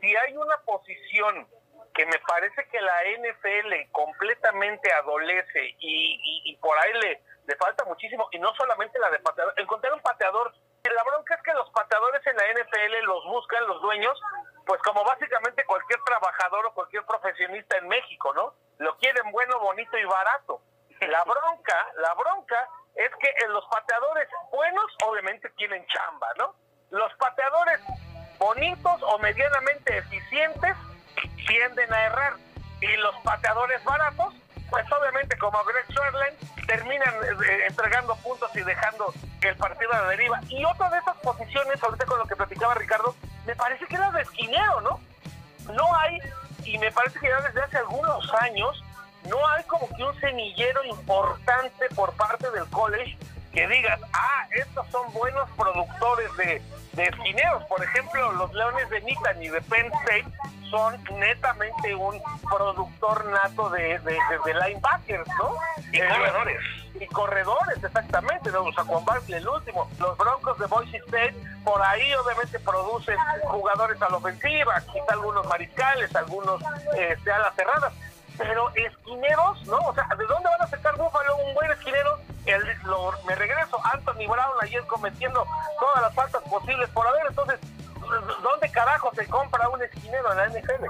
si 0.00 0.16
hay 0.16 0.36
una 0.36 0.56
posición 0.64 1.46
que 1.94 2.06
me 2.06 2.18
parece 2.26 2.66
que 2.68 2.80
la 2.80 3.02
NFL 3.18 3.90
completamente 3.92 4.92
adolece 4.92 5.76
y, 5.78 6.18
y, 6.20 6.52
y 6.52 6.56
por 6.56 6.76
ahí 6.78 6.92
le, 6.94 7.22
le 7.46 7.56
falta 7.56 7.84
muchísimo, 7.84 8.28
y 8.32 8.38
no 8.38 8.54
solamente 8.56 8.98
la 8.98 9.10
de 9.10 9.20
pateador, 9.20 9.54
encontrar 9.56 9.92
un 9.92 10.00
pateador, 10.00 10.52
la 10.82 11.02
bronca 11.04 11.34
es 11.34 11.42
que 11.42 11.52
los 11.52 11.70
pateadores 11.70 12.26
en 12.26 12.36
la 12.36 12.52
NFL 12.52 13.04
los 13.06 13.24
buscan 13.24 13.66
los 13.66 13.80
dueños, 13.80 14.20
pues 14.66 14.80
como 14.82 15.04
básicamente 15.04 15.64
cualquier 15.64 16.00
trabajador 16.02 16.66
o 16.66 16.74
cualquier 16.74 17.04
profesionista 17.04 17.76
en 17.78 17.88
México, 17.88 18.32
¿no? 18.34 18.54
Lo 18.78 18.96
quieren 18.98 19.30
bueno, 19.30 19.58
bonito 19.60 19.96
y 19.98 20.04
barato. 20.04 20.60
La 21.00 21.22
bronca, 21.24 21.86
la 21.96 22.14
bronca 22.14 22.68
es 22.94 23.10
que 23.20 23.48
los 23.48 23.64
pateadores 23.66 24.28
buenos 24.50 24.86
obviamente 25.06 25.50
quieren 25.56 25.84
chamba, 25.86 26.28
¿no? 26.38 26.54
Los 26.90 27.12
pateadores 27.14 27.80
bonitos 28.38 29.02
o 29.02 29.18
medianamente 29.18 29.98
eficientes 29.98 30.76
tienden 31.46 31.92
a 31.92 32.04
errar 32.06 32.34
y 32.80 32.96
los 32.96 33.14
pateadores 33.24 33.82
baratos 33.84 34.34
pues 34.70 34.90
obviamente 34.92 35.36
como 35.38 35.62
Greg 35.64 35.86
Sherland 35.88 36.66
terminan 36.66 37.14
eh, 37.14 37.66
entregando 37.68 38.16
puntos 38.16 38.50
y 38.56 38.62
dejando 38.62 39.12
el 39.42 39.56
partido 39.56 39.92
a 39.92 40.00
la 40.00 40.08
deriva 40.08 40.40
y 40.48 40.64
otra 40.64 40.90
de 40.90 40.98
esas 40.98 41.16
posiciones 41.18 41.82
ahorita 41.82 42.06
con 42.06 42.18
lo 42.18 42.26
que 42.26 42.36
platicaba 42.36 42.74
Ricardo 42.74 43.14
me 43.46 43.54
parece 43.56 43.86
que 43.86 43.94
era 43.96 44.10
de 44.10 44.22
esquinero 44.22 44.80
¿no? 44.80 45.00
no 45.72 45.96
hay 45.96 46.18
y 46.64 46.78
me 46.78 46.90
parece 46.92 47.18
que 47.18 47.28
ya 47.28 47.40
desde 47.42 47.62
hace 47.62 47.78
algunos 47.78 48.32
años 48.34 48.82
no 49.28 49.36
hay 49.48 49.64
como 49.64 49.88
que 49.88 50.02
un 50.02 50.20
semillero 50.20 50.84
importante 50.84 51.86
por 51.94 52.12
parte 52.14 52.50
del 52.50 52.68
college 52.70 53.16
que 53.52 53.68
digas, 53.68 54.00
ah, 54.12 54.46
estos 54.50 54.86
son 54.88 55.12
buenos 55.12 55.48
productores 55.50 56.36
de, 56.36 56.60
de 56.94 57.04
esquineros. 57.04 57.62
Por 57.64 57.82
ejemplo, 57.82 58.32
los 58.32 58.52
Leones 58.52 58.90
de 58.90 59.00
Nittany 59.02 59.48
de 59.48 59.60
Penn 59.62 59.92
State 60.02 60.26
son 60.74 60.98
netamente 61.20 61.94
un 61.94 62.20
productor 62.50 63.24
nato 63.26 63.70
de, 63.70 63.96
de, 64.00 64.12
de, 64.12 64.18
de 64.44 64.54
linebackers, 64.54 65.28
¿no? 65.38 65.56
Y 65.92 66.00
Eh, 66.00 66.08
corredores. 66.08 66.60
y 67.00 67.06
corredores, 67.06 67.84
exactamente, 67.84 68.50
¿no? 68.50 68.64
O 68.64 68.72
sea, 68.72 68.82
Juan 68.84 69.04
Barkley 69.04 69.38
el 69.38 69.48
último. 69.48 69.88
Los 70.00 70.18
Broncos 70.18 70.58
de 70.58 70.66
Boise 70.66 70.96
State, 70.96 71.34
por 71.64 71.80
ahí 71.80 72.12
obviamente 72.14 72.58
producen 72.58 73.16
jugadores 73.42 74.02
a 74.02 74.08
la 74.08 74.16
ofensiva, 74.16 74.80
quizá 74.92 75.12
algunos 75.12 75.46
mariscales, 75.46 76.14
algunos 76.16 76.60
este, 76.98 77.30
alas 77.30 77.54
cerradas. 77.54 77.92
Pero 78.36 78.68
esquineros, 78.74 79.62
¿no? 79.66 79.76
O 79.76 79.94
sea, 79.94 80.08
¿de 80.18 80.26
dónde 80.26 80.48
van 80.58 80.62
a 80.62 80.66
sacar 80.66 80.96
Búfalo 80.96 81.36
un 81.36 81.54
buen 81.54 81.70
esquinero? 81.70 82.18
El, 82.46 82.60
lo- 82.82 83.12
me 83.26 83.36
regreso, 83.36 83.78
Anthony 83.92 84.26
Brown 84.28 84.52
ayer 84.60 84.84
cometiendo 84.88 85.46
todas 85.78 86.02
las 86.02 86.14
faltas 86.14 86.42
posibles 86.50 86.88
por 86.90 87.06
haber. 87.06 87.26
Entonces, 87.28 87.60
¿dónde 88.42 88.70
carajo 88.70 89.10
se 89.14 89.26
compra 89.26 89.68
un 89.68 89.82
esquinero 89.82 90.30
en 90.32 90.36
la 90.36 90.48
NFL? 90.48 90.84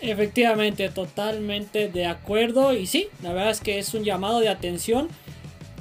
Efectivamente, 0.00 0.88
totalmente 0.88 1.88
de 1.88 2.06
acuerdo. 2.06 2.72
Y 2.72 2.86
sí, 2.86 3.08
la 3.22 3.32
verdad 3.32 3.50
es 3.50 3.60
que 3.60 3.78
es 3.78 3.94
un 3.94 4.02
llamado 4.02 4.40
de 4.40 4.48
atención. 4.48 5.08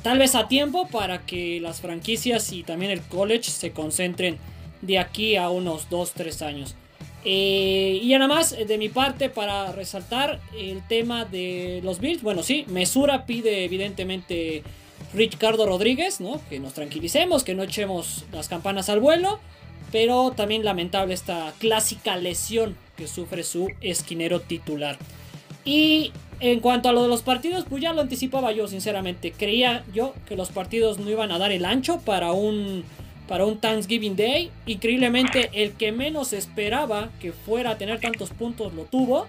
Tal 0.03 0.19
vez 0.19 0.35
a 0.35 0.47
tiempo 0.47 0.87
para 0.87 1.25
que 1.25 1.59
las 1.59 1.81
franquicias 1.81 2.51
y 2.51 2.63
también 2.63 2.91
el 2.91 3.01
college 3.01 3.49
se 3.51 3.71
concentren 3.71 4.39
de 4.81 4.99
aquí 4.99 5.35
a 5.35 5.49
unos 5.49 5.89
2-3 5.89 6.45
años. 6.45 6.75
Eh, 7.23 7.99
y 8.01 8.11
nada 8.13 8.27
más 8.27 8.55
de 8.57 8.77
mi 8.79 8.89
parte 8.89 9.29
para 9.29 9.71
resaltar 9.71 10.39
el 10.57 10.85
tema 10.87 11.25
de 11.25 11.81
los 11.83 11.99
Bills. 11.99 12.23
Bueno, 12.23 12.41
sí, 12.41 12.65
Mesura 12.67 13.25
pide 13.25 13.63
evidentemente 13.63 14.63
Ricardo 15.13 15.65
Rodríguez, 15.65 16.19
¿no? 16.19 16.41
Que 16.49 16.59
nos 16.59 16.73
tranquilicemos, 16.73 17.43
que 17.43 17.53
no 17.53 17.63
echemos 17.63 18.25
las 18.31 18.49
campanas 18.49 18.89
al 18.89 18.99
vuelo. 18.99 19.39
Pero 19.91 20.31
también 20.31 20.63
lamentable 20.63 21.13
esta 21.13 21.53
clásica 21.59 22.15
lesión 22.17 22.77
que 22.95 23.07
sufre 23.07 23.43
su 23.43 23.69
esquinero 23.81 24.39
titular. 24.39 24.97
Y 25.65 26.11
en 26.39 26.59
cuanto 26.59 26.89
a 26.89 26.93
lo 26.93 27.03
de 27.03 27.07
los 27.07 27.21
partidos, 27.21 27.65
pues 27.69 27.83
ya 27.83 27.93
lo 27.93 28.01
anticipaba 28.01 28.51
yo, 28.51 28.67
sinceramente. 28.67 29.31
Creía 29.31 29.83
yo 29.93 30.13
que 30.27 30.35
los 30.35 30.49
partidos 30.49 30.97
no 30.97 31.09
iban 31.09 31.31
a 31.31 31.37
dar 31.37 31.51
el 31.51 31.65
ancho 31.65 31.99
para 31.99 32.31
un, 32.31 32.83
para 33.27 33.45
un 33.45 33.59
Thanksgiving 33.59 34.15
Day. 34.15 34.49
Increíblemente, 34.65 35.51
el 35.53 35.73
que 35.73 35.91
menos 35.91 36.33
esperaba 36.33 37.09
que 37.19 37.31
fuera 37.31 37.71
a 37.71 37.77
tener 37.77 37.99
tantos 37.99 38.31
puntos 38.31 38.73
lo 38.73 38.85
tuvo. 38.85 39.27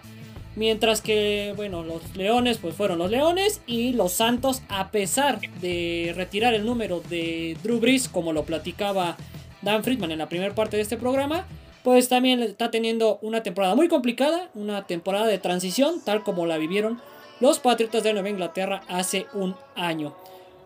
Mientras 0.55 1.01
que, 1.01 1.55
bueno, 1.57 1.83
los 1.83 2.15
Leones 2.15 2.59
pues 2.59 2.75
fueron 2.75 2.99
los 2.99 3.11
Leones 3.11 3.63
y 3.67 3.93
los 3.93 4.13
Santos, 4.13 4.63
a 4.69 4.91
pesar 4.91 5.41
de 5.63 6.13
retirar 6.15 6.53
el 6.53 6.67
número 6.67 7.03
de 7.09 7.57
Drew 7.63 7.81
Brees, 7.81 8.09
como 8.09 8.35
lo 8.35 8.45
platicaba 8.45 9.17
Dan 9.63 9.85
Friedman 9.85 10.11
en 10.11 10.19
la 10.19 10.29
primera 10.29 10.55
parte 10.55 10.77
de 10.77 10.83
este 10.83 10.97
programa, 10.97 11.47
pues 11.83 12.09
también 12.09 12.43
está 12.43 12.71
teniendo 12.71 13.19
una 13.23 13.43
temporada 13.43 13.75
muy 13.75 13.89
complicada, 13.89 14.51
una 14.55 14.87
temporada 14.87 15.27
de 15.27 15.39
transición, 15.39 16.03
tal 16.05 16.23
como 16.23 16.47
la 16.47 16.59
vivieron 16.59 17.01
los 17.41 17.59
Patriotas 17.59 18.05
de 18.05 18.13
Nueva 18.13 18.31
Inglaterra 18.31 18.83
hace 18.89 19.27
un 19.35 19.57
año. 19.75 20.15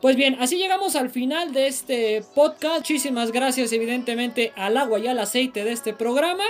Pues 0.03 0.15
bien, 0.15 0.37
así 0.41 0.59
llegamos 0.59 0.95
al 0.95 1.09
final 1.09 1.55
de 1.55 1.69
este 1.69 2.23
podcast. 2.35 2.77
Muchísimas 2.81 3.33
gracias 3.33 3.73
evidentemente 3.73 4.53
al 4.57 4.77
agua 4.77 4.99
y 4.99 5.07
al 5.07 5.19
aceite 5.19 5.65
de 5.65 5.73
este 5.73 5.95
programa. 5.95 6.45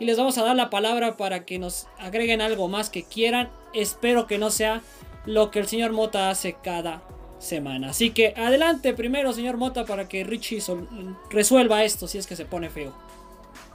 Y 0.00 0.06
les 0.06 0.16
vamos 0.16 0.38
a 0.38 0.44
dar 0.44 0.56
la 0.56 0.70
palabra 0.70 1.18
para 1.18 1.44
que 1.44 1.58
nos 1.58 1.88
agreguen 1.98 2.40
algo 2.40 2.68
más 2.68 2.88
que 2.88 3.04
quieran. 3.04 3.50
Espero 3.74 4.26
que 4.26 4.38
no 4.38 4.50
sea 4.50 4.80
lo 5.26 5.50
que 5.50 5.58
el 5.58 5.66
señor 5.66 5.92
Mota 5.92 6.30
hace 6.30 6.56
cada 6.62 7.02
semana. 7.38 7.90
Así 7.90 8.12
que 8.12 8.34
adelante 8.36 8.94
primero, 8.94 9.32
señor 9.32 9.56
Mota, 9.56 9.84
para 9.84 10.08
que 10.08 10.24
Richie 10.24 10.62
resuelva 11.30 11.84
esto 11.84 12.08
si 12.08 12.18
es 12.18 12.26
que 12.26 12.36
se 12.36 12.44
pone 12.44 12.70
feo. 12.70 12.92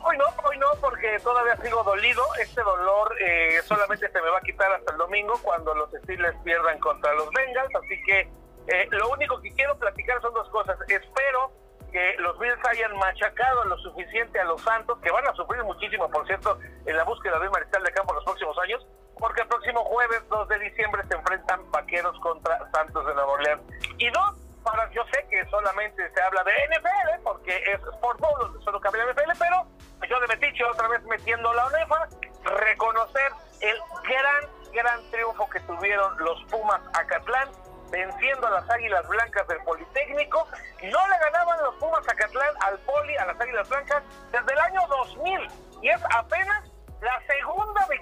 Hoy 0.04 0.18
no, 0.18 0.26
hoy 0.44 0.58
no, 0.58 0.68
porque 0.80 1.20
todavía 1.24 1.56
sigo 1.58 1.84
dolido. 1.84 2.24
Este 2.42 2.62
dolor 2.62 3.16
eh, 3.22 3.62
solamente 3.66 4.12
se 4.12 4.22
me 4.22 4.30
va 4.30 4.40
a 4.40 4.42
quitar 4.42 4.72
hasta 4.72 4.92
el 4.92 4.98
domingo 4.98 5.40
cuando 5.44 5.76
los 5.76 5.92
Steelers 6.04 6.38
pierdan 6.44 6.80
contra 6.80 7.14
los 7.14 7.30
Bengals. 7.32 7.76
Así 7.76 8.02
que 8.04 8.22
eh, 8.68 8.88
lo 8.92 9.10
único 9.10 9.40
que 9.42 9.52
quiero 9.54 9.78
platicar 9.78 10.20
son 10.22 10.34
dos 10.34 10.50
cosas. 10.50 10.78
Espero 10.88 11.52
que 11.92 12.16
los 12.20 12.40
Bills 12.40 12.60
hayan 12.70 12.98
machacado 12.98 13.66
lo 13.66 13.78
suficiente 13.80 14.40
a 14.40 14.46
los 14.46 14.62
Santos, 14.62 14.98
que 15.00 15.12
van 15.12 15.28
a 15.28 15.34
sufrir 15.34 15.64
muchísimo, 15.64 16.10
por 16.10 16.26
cierto, 16.26 16.58
en 16.86 16.96
la 16.96 17.04
búsqueda 17.04 17.38
de 17.40 17.50
mariscal 17.50 17.84
de 17.84 17.92
campo 17.92 18.14
en 18.14 18.16
los 18.16 18.24
próximos 18.24 18.58
años, 18.60 18.88
porque 19.22 19.42
el 19.42 19.48
próximo 19.48 19.86
jueves 19.86 20.22
2 20.30 20.48
de 20.50 20.60
diciembre 20.60 21.04
se 21.08 21.16
enfrentan 21.16 21.72
vaqueros 21.72 22.20
contra 22.20 22.58
Santos 22.72 23.06
de 23.06 23.14
Nueva 23.14 23.32
Orleans. 23.32 23.62
Y 24.00 24.10
dos, 24.10 24.36
para, 24.64 24.90
yo 24.92 25.04
sé 25.14 25.24
que 25.30 25.46
solamente 25.46 26.10
se 26.10 26.22
habla 26.22 26.44
de 26.44 26.52
NFL, 26.68 27.24
porque 27.24 27.56
es 27.72 27.80
Sport 27.94 28.20
Bowl, 28.20 28.64
solo 28.64 28.82
cambia 28.82 29.06
NFL, 29.06 29.32
pero 29.38 29.68
yo 30.10 30.20
de 30.20 30.28
Metiche 30.28 30.66
otra 30.66 30.88
vez 30.88 31.04
metiendo 31.04 31.54
la 31.54 31.68
ONEFA, 31.68 32.10
reconocer 32.44 33.32
el 33.62 33.78
gran, 34.04 34.74
gran 34.74 35.12
triunfo 35.12 35.48
que 35.52 35.60
tuvieron 35.62 36.18
los 36.18 36.44
Pumas 36.46 36.82
Acatlán 36.96 37.50
venciendo 37.92 38.48
a 38.48 38.52
las 38.52 38.70
Águilas 38.72 39.08
Blancas 39.08 39.48
del 39.48 39.60
Politécnico. 39.60 40.48
No 40.82 41.08
le 41.08 41.20
ganaban 41.20 41.62
los 41.62 41.76
Pumas 41.76 42.08
Acatlán 42.10 42.56
al 42.62 42.80
Poli, 42.80 43.16
a 43.18 43.26
las 43.28 43.40
Águilas 43.40 43.70
Blancas, 43.70 44.02
desde 44.32 44.52
el 44.52 44.60
año 44.60 44.82
2000. 44.88 45.48
Y 45.84 45.90
es 45.90 46.02
apenas 46.16 46.72
la 47.02 47.22
segunda 47.28 47.86
victoria 47.88 48.01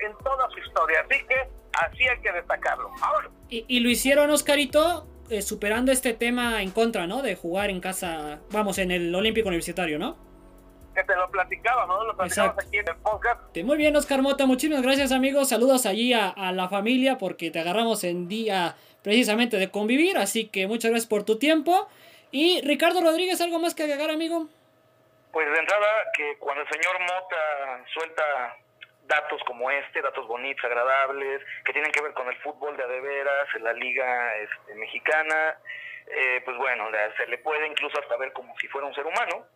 en 0.00 0.16
toda 0.18 0.48
su 0.50 0.58
historia. 0.58 1.00
Así 1.00 1.24
que 1.26 1.48
así 1.72 2.08
hay 2.08 2.20
que 2.20 2.32
destacarlo. 2.32 2.90
Y, 3.48 3.80
lo 3.80 3.88
hicieron, 3.88 4.30
Oscarito, 4.30 5.06
eh, 5.30 5.42
superando 5.42 5.92
este 5.92 6.14
tema 6.14 6.62
en 6.62 6.70
contra, 6.70 7.06
¿no? 7.06 7.22
De 7.22 7.36
jugar 7.36 7.70
en 7.70 7.80
casa, 7.80 8.40
vamos, 8.50 8.78
en 8.78 8.90
el 8.90 9.14
Olímpico 9.14 9.48
Universitario, 9.48 9.98
¿no? 9.98 10.16
Que 10.94 11.04
te 11.04 11.14
lo 11.14 11.30
platicaba, 11.30 11.86
¿no? 11.86 12.04
Lo 12.04 12.16
platicamos 12.16 12.56
aquí 12.58 12.78
en 12.78 12.88
el 12.88 12.96
podcast. 12.96 13.56
Muy 13.62 13.76
bien, 13.76 13.94
Oscar 13.96 14.20
Mota, 14.20 14.46
muchísimas 14.46 14.82
gracias, 14.82 15.12
amigos. 15.12 15.48
Saludos 15.48 15.86
allí 15.86 16.12
a, 16.12 16.28
a 16.28 16.52
la 16.52 16.68
familia 16.68 17.18
porque 17.18 17.50
te 17.50 17.60
agarramos 17.60 18.04
en 18.04 18.28
día 18.28 18.76
precisamente 19.02 19.56
de 19.58 19.70
convivir. 19.70 20.18
Así 20.18 20.48
que 20.48 20.66
muchas 20.66 20.90
gracias 20.90 21.08
por 21.08 21.24
tu 21.24 21.38
tiempo. 21.38 21.88
Y 22.30 22.60
Ricardo 22.62 23.00
Rodríguez, 23.00 23.40
¿algo 23.40 23.58
más 23.58 23.74
que 23.74 23.84
agregar, 23.84 24.10
amigo? 24.10 24.48
Pues 25.32 25.50
de 25.50 25.58
entrada, 25.58 25.86
que 26.16 26.36
cuando 26.38 26.62
el 26.62 26.68
señor 26.68 27.00
Mota 27.00 27.84
suelta 27.94 28.56
datos 29.08 29.42
como 29.44 29.70
este, 29.70 30.02
datos 30.02 30.26
bonitos, 30.28 30.64
agradables, 30.64 31.42
que 31.64 31.72
tienen 31.72 31.90
que 31.90 32.02
ver 32.02 32.12
con 32.12 32.28
el 32.28 32.36
fútbol 32.36 32.76
de 32.76 32.84
adeveras, 32.84 33.48
la 33.60 33.72
liga 33.72 34.36
este, 34.36 34.74
mexicana, 34.74 35.56
eh, 36.06 36.42
pues 36.44 36.56
bueno, 36.56 36.88
se 37.16 37.26
le 37.26 37.38
puede 37.38 37.66
incluso 37.66 37.98
hasta 37.98 38.16
ver 38.16 38.32
como 38.32 38.56
si 38.58 38.68
fuera 38.68 38.86
un 38.86 38.94
ser 38.94 39.06
humano. 39.06 39.46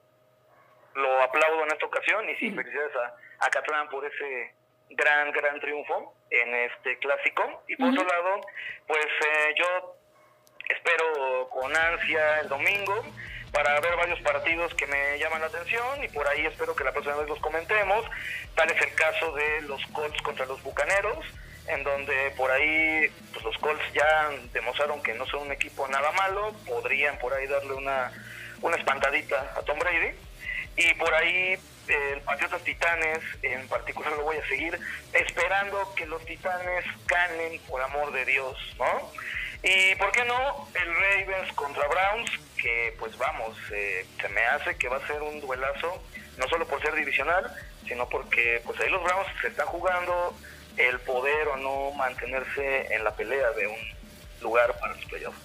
Lo 0.95 1.23
aplaudo 1.23 1.63
en 1.63 1.73
esta 1.73 1.87
ocasión 1.87 2.29
y 2.29 2.37
sí, 2.37 2.51
felicidades 2.51 2.95
a, 2.97 3.47
a 3.47 3.51
Catlán 3.51 3.89
por 3.89 4.05
ese 4.05 4.55
gran, 4.91 5.31
gran 5.33 5.61
triunfo 5.61 6.15
en 6.31 6.55
este 6.55 6.99
clásico. 6.99 7.63
Y 7.69 7.77
por 7.77 7.91
otro 7.91 8.05
lado, 8.05 8.41
pues 8.87 9.07
eh, 9.07 9.55
yo 9.57 9.97
espero 10.69 11.49
con 11.51 11.75
ansia 11.75 12.41
el 12.41 12.49
domingo 12.49 13.03
para 13.53 13.79
ver 13.81 13.95
varios 13.97 14.21
partidos 14.21 14.75
que 14.75 14.87
me 14.87 15.19
llaman 15.19 15.43
la 15.43 15.47
atención 15.47 16.03
y 16.03 16.09
por 16.09 16.27
ahí 16.27 16.47
espero 16.47 16.75
que 16.75 16.85
la 16.85 16.93
próxima 16.93 17.17
vez 17.17 17.29
los 17.29 17.39
comentemos. 17.41 18.05
Tal 18.55 18.71
es 18.71 18.81
el 18.81 18.95
caso 18.95 19.33
de 19.33 19.61
los 19.63 19.85
Colts 19.93 20.21
contra 20.23 20.47
los 20.47 20.63
Bucaneros, 20.63 21.25
en 21.69 21.85
donde 21.85 22.33
por 22.37 22.51
ahí 22.51 23.11
pues 23.33 23.45
los 23.45 23.57
Colts 23.59 23.85
ya 23.93 24.31
demostraron 24.53 25.03
que 25.03 25.15
no 25.15 25.27
son 25.27 25.43
un 25.43 25.53
equipo 25.53 25.87
nada 25.89 26.11
malo, 26.13 26.55
podrían 26.67 27.19
por 27.19 27.35
ahí 27.35 27.47
darle 27.47 27.75
una, 27.75 28.11
una 28.63 28.77
espantadita 28.77 29.53
a 29.57 29.63
Tom 29.63 29.79
Brady. 29.79 30.17
Y 30.75 30.95
por 30.95 31.13
ahí 31.13 31.59
el 31.89 32.21
Patriotas 32.23 32.63
Titanes 32.63 33.19
en 33.43 33.69
particular 33.69 34.13
lo 34.13 34.23
voy 34.23 34.39
a 34.39 34.49
seguir 34.49 34.79
esperando 35.13 35.95
que 35.95 36.07
los 36.07 36.25
Titanes 36.25 36.85
ganen 37.07 37.61
por 37.69 37.83
amor 37.83 38.13
de 38.13 38.25
Dios, 38.25 38.57
¿no? 38.79 39.13
Y 39.63 39.95
por 39.97 40.11
qué 40.13 40.25
no 40.25 40.69
el 40.75 40.89
Ravens 40.95 41.53
contra 41.55 41.87
Browns, 41.87 42.31
que 42.61 42.95
pues 42.99 43.17
vamos, 43.17 43.57
eh, 43.73 44.05
se 44.21 44.29
me 44.29 44.41
hace 44.47 44.77
que 44.77 44.89
va 44.89 44.97
a 44.97 45.07
ser 45.07 45.23
un 45.23 45.41
duelazo, 45.41 46.03
no 46.37 46.49
solo 46.49 46.67
por 46.67 46.83
ser 46.83 46.95
divisional, 46.95 47.45
sino 47.87 48.09
porque 48.09 48.61
pues 48.65 48.81
ahí 48.81 48.91
los 48.91 49.03
Browns 49.03 49.29
se 49.41 49.49
están 49.49 49.67
jugando 49.67 50.35
el 50.77 50.99
poder 51.01 51.49
o 51.49 51.57
no 51.57 51.93
mantenerse 51.93 52.95
en 52.95 53.05
la 53.05 53.15
pelea 53.15 53.51
de 53.53 53.67
un 53.69 53.79
lugar 54.41 54.77
para 54.81 54.95
los 54.95 55.05
playoffs. 55.05 55.39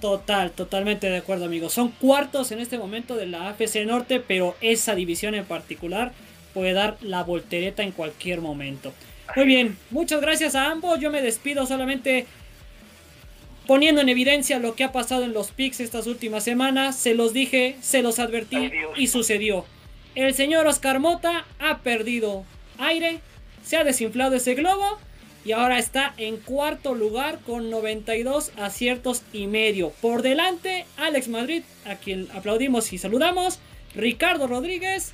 Total, 0.00 0.50
totalmente 0.50 1.08
de 1.08 1.18
acuerdo, 1.18 1.44
amigos. 1.44 1.72
Son 1.72 1.92
cuartos 1.92 2.50
en 2.50 2.58
este 2.58 2.76
momento 2.76 3.14
de 3.14 3.26
la 3.26 3.50
AFC 3.50 3.86
Norte, 3.86 4.20
pero 4.20 4.56
esa 4.60 4.94
división 4.94 5.34
en 5.34 5.44
particular 5.44 6.12
puede 6.52 6.72
dar 6.72 6.96
la 7.00 7.22
voltereta 7.22 7.82
en 7.82 7.92
cualquier 7.92 8.40
momento. 8.40 8.92
Muy 9.36 9.46
bien, 9.46 9.78
muchas 9.90 10.20
gracias 10.20 10.54
a 10.56 10.70
ambos. 10.70 10.98
Yo 10.98 11.10
me 11.10 11.22
despido 11.22 11.66
solamente 11.66 12.26
poniendo 13.66 14.00
en 14.00 14.08
evidencia 14.08 14.58
lo 14.58 14.74
que 14.74 14.84
ha 14.84 14.92
pasado 14.92 15.24
en 15.24 15.32
los 15.32 15.50
picks 15.50 15.80
estas 15.80 16.06
últimas 16.06 16.44
semanas. 16.44 16.96
Se 16.96 17.14
los 17.14 17.32
dije, 17.32 17.76
se 17.80 18.02
los 18.02 18.18
advertí 18.18 18.70
y 18.96 19.06
sucedió. 19.08 19.64
El 20.14 20.34
señor 20.34 20.66
Oscar 20.66 21.00
Mota 21.00 21.46
ha 21.58 21.78
perdido 21.78 22.44
aire, 22.78 23.20
se 23.64 23.76
ha 23.76 23.84
desinflado 23.84 24.34
ese 24.34 24.54
globo 24.54 24.98
y 25.44 25.52
ahora 25.52 25.78
está 25.78 26.14
en 26.18 26.36
cuarto 26.36 26.94
lugar 26.94 27.40
con 27.40 27.70
92 27.70 28.52
aciertos 28.56 29.22
y 29.32 29.46
medio. 29.46 29.90
Por 30.00 30.22
delante, 30.22 30.84
Alex 30.96 31.28
Madrid, 31.28 31.62
a 31.86 31.96
quien 31.96 32.28
aplaudimos 32.34 32.92
y 32.92 32.98
saludamos, 32.98 33.58
Ricardo 33.94 34.46
Rodríguez, 34.46 35.12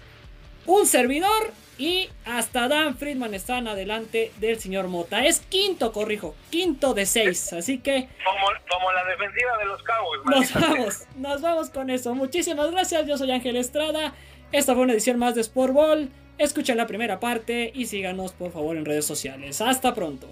un 0.67 0.87
servidor 0.87 1.53
y 1.79 2.11
hasta 2.25 2.69
Dan 2.69 2.97
Friedman 2.97 3.35
están 3.35 3.69
adelante 3.69 4.33
del 4.39 4.59
señor 4.59 4.89
Mota. 4.89 5.25
Es 5.25 5.41
quinto, 5.41 5.93
corrijo, 5.93 6.35
quinto 6.51 6.93
de 6.93 7.07
seis. 7.07 7.53
Así 7.53 7.79
que. 7.79 8.09
Como, 8.25 8.93
la 8.93 9.05
defensiva 9.05 9.57
de 9.59 9.65
los 9.65 9.83
Cowboys. 9.83 10.23
Nos 10.25 10.55
vamos, 10.55 11.07
nos 11.17 11.41
vamos 11.41 11.71
con 11.71 11.91
eso. 11.91 12.15
Muchísimas 12.15 12.71
gracias. 12.71 13.07
Yo 13.07 13.17
soy 13.17 13.31
Ángel 13.31 13.57
Estrada. 13.57 14.13
Esta 14.51 14.75
fue 14.75 14.83
una 14.83 14.93
edición 14.93 15.19
más 15.19 15.35
de 15.35 15.43
Sport 15.43 15.73
Ball. 15.73 16.11
Escuchen 16.39 16.77
la 16.77 16.87
primera 16.87 17.21
parte 17.21 17.71
y 17.75 17.87
síganos 17.87 18.33
por 18.33 18.53
favor 18.53 18.77
en 18.77 18.85
redes 18.85 19.05
sociales. 19.05 19.61
Hasta 19.61 19.95
pronto. 19.95 20.29